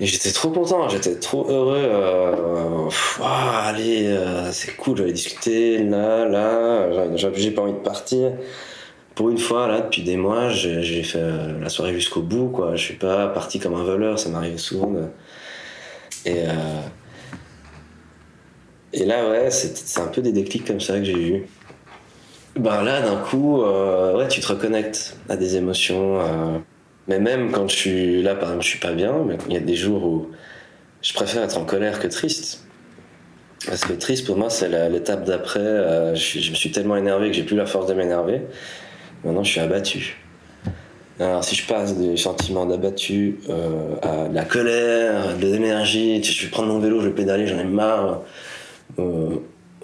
Et 0.00 0.06
j'étais 0.06 0.32
trop 0.32 0.50
content, 0.50 0.88
j'étais 0.88 1.14
trop 1.14 1.48
heureux. 1.48 1.84
Euh, 1.84 2.88
allez, 3.22 4.08
euh, 4.08 4.50
c'est 4.50 4.74
cool, 4.74 4.96
j'allais 4.96 5.12
discuter 5.12 5.78
là, 5.78 6.24
là. 6.26 7.16
J'ai 7.16 7.52
pas 7.52 7.62
envie 7.62 7.74
de 7.74 7.78
partir. 7.78 8.32
Pour 9.14 9.30
une 9.30 9.38
fois, 9.38 9.68
là, 9.68 9.82
depuis 9.82 10.02
des 10.02 10.16
mois, 10.16 10.48
j'ai 10.48 11.04
fait 11.04 11.22
la 11.60 11.68
soirée 11.68 11.94
jusqu'au 11.94 12.22
bout, 12.22 12.48
quoi. 12.48 12.74
Je 12.74 12.82
suis 12.82 12.96
pas 12.96 13.28
parti 13.28 13.60
comme 13.60 13.74
un 13.74 13.84
voleur, 13.84 14.18
ça 14.18 14.28
m'arrive 14.28 14.58
souvent. 14.58 14.92
Et, 16.26 16.46
et 18.92 19.04
là, 19.04 19.28
ouais, 19.30 19.50
c'est 19.50 20.00
un 20.00 20.08
peu 20.08 20.22
des 20.22 20.32
déclics 20.32 20.66
comme 20.66 20.80
ça 20.80 20.98
que 20.98 21.04
j'ai 21.04 21.28
eu. 21.28 21.46
Ben 22.56 22.82
là, 22.82 23.00
d'un 23.00 23.16
coup, 23.16 23.62
ouais, 23.62 24.28
tu 24.28 24.40
te 24.40 24.48
reconnectes 24.48 25.16
à 25.28 25.36
des 25.36 25.56
émotions 25.56 26.20
mais 27.08 27.18
même 27.18 27.50
quand 27.50 27.68
je 27.68 27.76
suis 27.76 28.22
là, 28.22 28.34
par 28.34 28.48
exemple, 28.50 28.64
je 28.64 28.68
suis 28.68 28.78
pas 28.78 28.92
bien, 28.92 29.14
mais 29.26 29.36
il 29.48 29.54
y 29.54 29.56
a 29.56 29.60
des 29.60 29.74
jours 29.74 30.04
où 30.04 30.28
je 31.00 31.12
préfère 31.14 31.42
être 31.42 31.58
en 31.58 31.64
colère 31.64 31.98
que 31.98 32.06
triste. 32.06 32.64
Parce 33.66 33.84
que 33.84 33.92
triste, 33.92 34.26
pour 34.26 34.36
moi, 34.36 34.50
c'est 34.50 34.68
l'étape 34.88 35.24
d'après. 35.24 35.60
Euh, 35.60 36.14
je, 36.14 36.50
me 36.50 36.54
suis 36.54 36.70
tellement 36.72 36.96
énervé 36.96 37.28
que 37.30 37.36
j'ai 37.36 37.44
plus 37.44 37.56
la 37.56 37.66
force 37.66 37.86
de 37.86 37.94
m'énerver. 37.94 38.42
Maintenant, 39.24 39.44
je 39.44 39.50
suis 39.50 39.60
abattu. 39.60 40.16
Alors, 41.20 41.44
si 41.44 41.54
je 41.54 41.66
passe 41.66 41.96
du 41.96 42.16
sentiment 42.16 42.66
d'abattu 42.66 43.38
euh, 43.48 43.94
à 44.02 44.28
de 44.28 44.34
la 44.34 44.44
colère, 44.44 45.36
de 45.36 45.46
l'énergie, 45.46 46.22
je 46.22 46.44
vais 46.44 46.50
prendre 46.50 46.68
mon 46.68 46.80
vélo, 46.80 47.00
je 47.00 47.06
vais 47.06 47.14
pédaler, 47.14 47.46
j'en 47.46 47.58
ai 47.58 47.64
marre. 47.64 48.22
Euh, 48.98 49.36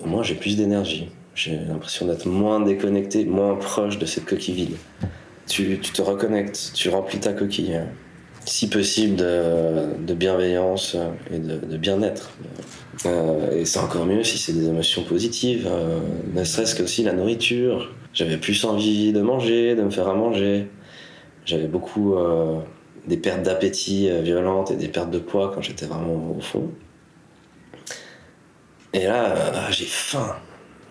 moins, 0.04 0.22
j'ai 0.22 0.34
plus 0.34 0.56
d'énergie. 0.56 1.08
J'ai 1.34 1.56
l'impression 1.68 2.06
d'être 2.06 2.26
moins 2.26 2.60
déconnecté, 2.60 3.24
moins 3.24 3.54
proche 3.56 3.98
de 3.98 4.06
cette 4.06 4.24
coquille 4.24 4.54
vide 4.54 4.76
tu, 5.48 5.78
te 5.78 6.02
reconnectes, 6.02 6.72
tu 6.74 6.88
remplis 6.88 7.18
ta 7.18 7.32
coquille. 7.32 7.80
Si 8.44 8.70
possible 8.70 9.16
de, 9.16 10.14
bienveillance 10.14 10.96
et 11.30 11.38
de, 11.38 11.76
bien-être. 11.76 12.30
Euh, 13.06 13.60
et 13.60 13.64
c'est 13.64 13.78
encore 13.78 14.06
mieux 14.06 14.24
si 14.24 14.38
c'est 14.38 14.52
des 14.52 14.68
émotions 14.68 15.02
positives, 15.02 15.68
euh, 15.70 16.00
ne 16.34 16.44
serait-ce 16.44 16.74
que 16.74 16.82
aussi 16.82 17.02
la 17.02 17.12
nourriture. 17.12 17.92
J'avais 18.14 18.38
plus 18.38 18.64
envie 18.64 19.12
de 19.12 19.20
manger, 19.20 19.74
de 19.74 19.82
me 19.82 19.90
faire 19.90 20.08
à 20.08 20.14
manger. 20.14 20.66
J'avais 21.44 21.66
beaucoup 21.66 22.14
des 23.06 23.16
pertes 23.16 23.42
d'appétit 23.42 24.10
violentes 24.22 24.70
et 24.70 24.76
des 24.76 24.88
pertes 24.88 25.10
de 25.10 25.18
poids 25.18 25.50
quand 25.54 25.62
j'étais 25.62 25.86
vraiment 25.86 26.34
au 26.36 26.40
fond. 26.40 26.70
Et 28.92 29.04
là, 29.06 29.70
j'ai 29.70 29.84
faim. 29.84 30.36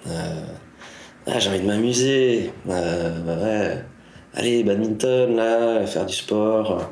j'ai 0.06 1.50
envie 1.50 1.60
de 1.60 1.66
m'amuser. 1.66 2.52
ouais 2.66 3.84
allez, 4.34 4.64
badminton, 4.64 5.36
là, 5.36 5.86
faire 5.88 6.06
du 6.06 6.14
sport. 6.14 6.92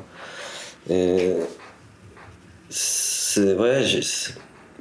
C'est 2.68 3.54
ouais, 3.54 3.82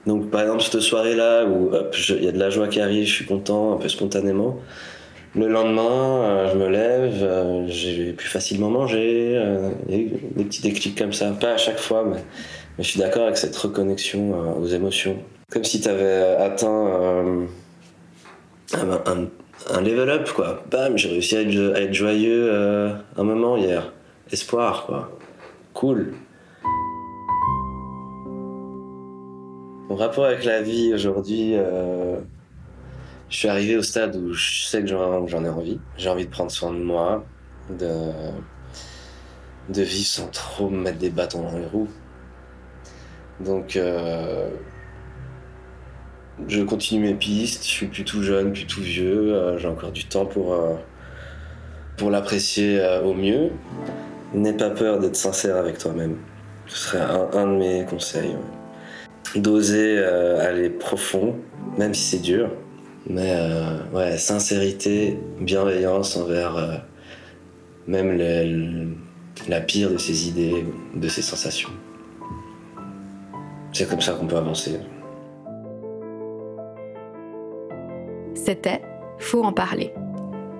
donc 0.05 0.29
par 0.29 0.41
exemple 0.41 0.63
cette 0.63 0.79
soirée 0.81 1.15
là 1.15 1.45
où 1.45 1.71
il 2.09 2.23
y 2.23 2.27
a 2.27 2.31
de 2.31 2.39
la 2.39 2.49
joie 2.49 2.67
qui 2.67 2.79
arrive, 2.79 3.05
je 3.05 3.13
suis 3.13 3.25
content 3.25 3.73
un 3.73 3.77
peu 3.77 3.89
spontanément. 3.89 4.59
Le 5.35 5.49
lendemain, 5.49 6.21
euh, 6.23 6.53
je 6.53 6.57
me 6.57 6.69
lève, 6.69 7.21
euh, 7.21 7.65
j'ai 7.67 8.13
pu 8.13 8.25
facilement 8.25 8.69
manger, 8.69 9.33
euh, 9.35 9.69
des 9.85 10.43
petits 10.45 10.61
déclics 10.61 10.97
comme 10.97 11.11
ça, 11.11 11.29
pas 11.31 11.53
à 11.53 11.57
chaque 11.57 11.77
fois, 11.77 12.05
mais, 12.05 12.19
je 12.79 12.83
suis 12.83 12.99
d'accord 12.99 13.23
avec 13.23 13.35
cette 13.35 13.55
reconnexion 13.55 14.57
aux 14.57 14.67
émotions. 14.67 15.17
Comme 15.51 15.65
si 15.65 15.81
tu 15.81 15.89
avais 15.89 16.35
atteint 16.39 17.47
un, 18.73 19.81
level 19.81 20.09
up, 20.09 20.29
quoi. 20.33 20.63
Bam, 20.71 20.97
j'ai 20.97 21.09
réussi 21.09 21.35
à 21.35 21.41
être, 21.41 21.93
joyeux 21.93 22.51
un 23.17 23.23
moment 23.23 23.55
hier. 23.55 23.93
Espoir, 24.31 24.85
quoi. 24.85 25.17
Cool. 25.73 26.13
Mon 29.89 29.95
rapport 29.95 30.25
avec 30.25 30.43
la 30.43 30.61
vie 30.61 30.93
aujourd'hui, 30.93 31.55
je 33.35 33.39
suis 33.41 33.47
arrivé 33.49 33.75
au 33.75 33.81
stade 33.81 34.15
où 34.15 34.31
je 34.31 34.65
sais 34.65 34.79
que 34.79 34.87
j'en 34.87 35.43
ai 35.43 35.49
envie. 35.49 35.77
J'ai 35.97 36.07
envie 36.07 36.25
de 36.25 36.31
prendre 36.31 36.49
soin 36.49 36.71
de 36.71 36.77
moi, 36.77 37.25
de, 37.69 38.13
vivre 39.67 40.07
sans 40.07 40.27
trop 40.27 40.69
me 40.69 40.81
mettre 40.81 40.99
des 40.99 41.09
bâtons 41.09 41.43
dans 41.43 41.57
les 41.57 41.65
roues. 41.65 41.89
Donc, 43.41 43.75
euh, 43.75 44.47
je 46.47 46.61
continue 46.61 47.07
mes 47.07 47.13
pistes. 47.13 47.65
Je 47.65 47.69
suis 47.69 47.87
plus 47.87 48.05
tout 48.05 48.23
jeune, 48.23 48.53
plus 48.53 48.67
tout 48.67 48.79
vieux. 48.79 49.33
Euh, 49.33 49.57
j'ai 49.57 49.67
encore 49.67 49.91
du 49.91 50.05
temps 50.05 50.25
pour, 50.25 50.53
euh, 50.53 50.75
pour 51.97 52.11
l'apprécier 52.11 52.81
au 53.03 53.13
mieux. 53.13 53.49
N'aie 54.33 54.53
pas 54.53 54.69
peur 54.69 54.99
d'être 54.99 55.17
sincère 55.17 55.57
avec 55.57 55.77
toi-même. 55.77 56.15
Ce 56.67 56.77
serait 56.77 57.01
un, 57.33 57.47
de 57.47 57.57
mes 57.57 57.83
conseils. 57.83 58.37
D'oser 59.35 59.97
aller 59.97 60.69
profond, 60.69 61.35
même 61.77 61.93
si 61.93 62.03
c'est 62.03 62.21
dur 62.21 62.49
mais 63.07 63.33
euh, 63.35 63.77
ouais, 63.93 64.17
sincérité, 64.17 65.17
bienveillance 65.39 66.15
envers 66.17 66.57
euh, 66.57 66.75
même 67.87 68.95
la 69.47 69.61
pire 69.61 69.91
de 69.91 69.97
ses 69.97 70.27
idées, 70.27 70.65
de 70.95 71.07
ses 71.07 71.21
sensations. 71.21 71.69
C'est 73.73 73.87
comme 73.89 74.01
ça 74.01 74.13
qu'on 74.13 74.25
peut 74.25 74.37
avancer. 74.37 74.79
C'était 78.33 78.81
Faut 79.19 79.43
en 79.43 79.51
parler. 79.51 79.93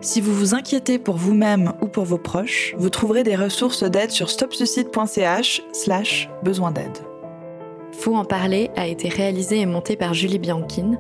Si 0.02 0.22
vous 0.22 0.34
vous 0.34 0.54
inquiétez 0.54 1.00
pour 1.00 1.16
vous-même 1.16 1.74
ou 1.82 1.88
pour 1.88 2.04
vos 2.04 2.18
proches, 2.18 2.76
vous 2.78 2.90
trouverez 2.90 3.24
des 3.24 3.36
ressources 3.36 3.84
d'aide 3.84 4.12
sur 4.12 4.30
stopsuicide.ch 4.30 5.64
slash 5.72 6.30
besoin 6.44 6.72
d'aide. 6.72 6.98
Faut 7.92 8.16
en 8.16 8.26
parler 8.26 8.70
a 8.76 8.88
été 8.88 9.10
réalisé 9.10 9.62
et 9.62 9.66
monté 9.66 9.96
par 9.96 10.14
Julie 10.14 10.38
Bianchine 10.38 11.00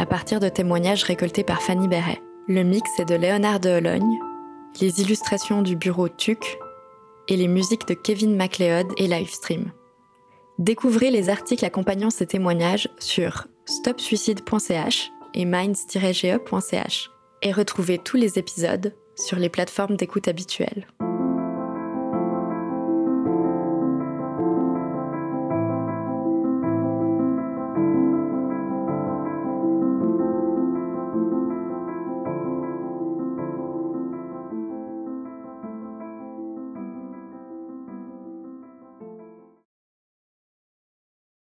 à 0.00 0.06
partir 0.06 0.40
de 0.40 0.48
témoignages 0.48 1.02
récoltés 1.02 1.44
par 1.44 1.60
Fanny 1.60 1.86
Berret. 1.86 2.22
Le 2.48 2.62
mix 2.62 2.88
est 2.98 3.04
de 3.04 3.14
Léonard 3.14 3.60
de 3.60 3.68
Hologne, 3.68 4.18
les 4.80 5.02
illustrations 5.02 5.60
du 5.60 5.76
bureau 5.76 6.08
TUC 6.08 6.42
et 7.28 7.36
les 7.36 7.48
musiques 7.48 7.86
de 7.86 7.92
Kevin 7.92 8.34
MacLeod 8.34 8.86
et 8.96 9.06
Livestream. 9.06 9.70
Découvrez 10.58 11.10
les 11.10 11.28
articles 11.28 11.66
accompagnant 11.66 12.08
ces 12.08 12.26
témoignages 12.26 12.88
sur 12.98 13.48
stopsuicide.ch 13.66 15.10
et 15.34 15.44
minds-ge.ch 15.44 17.10
et 17.42 17.52
retrouvez 17.52 17.98
tous 17.98 18.16
les 18.16 18.38
épisodes 18.38 18.94
sur 19.16 19.36
les 19.36 19.50
plateformes 19.50 19.96
d'écoute 19.96 20.28
habituelles. 20.28 20.86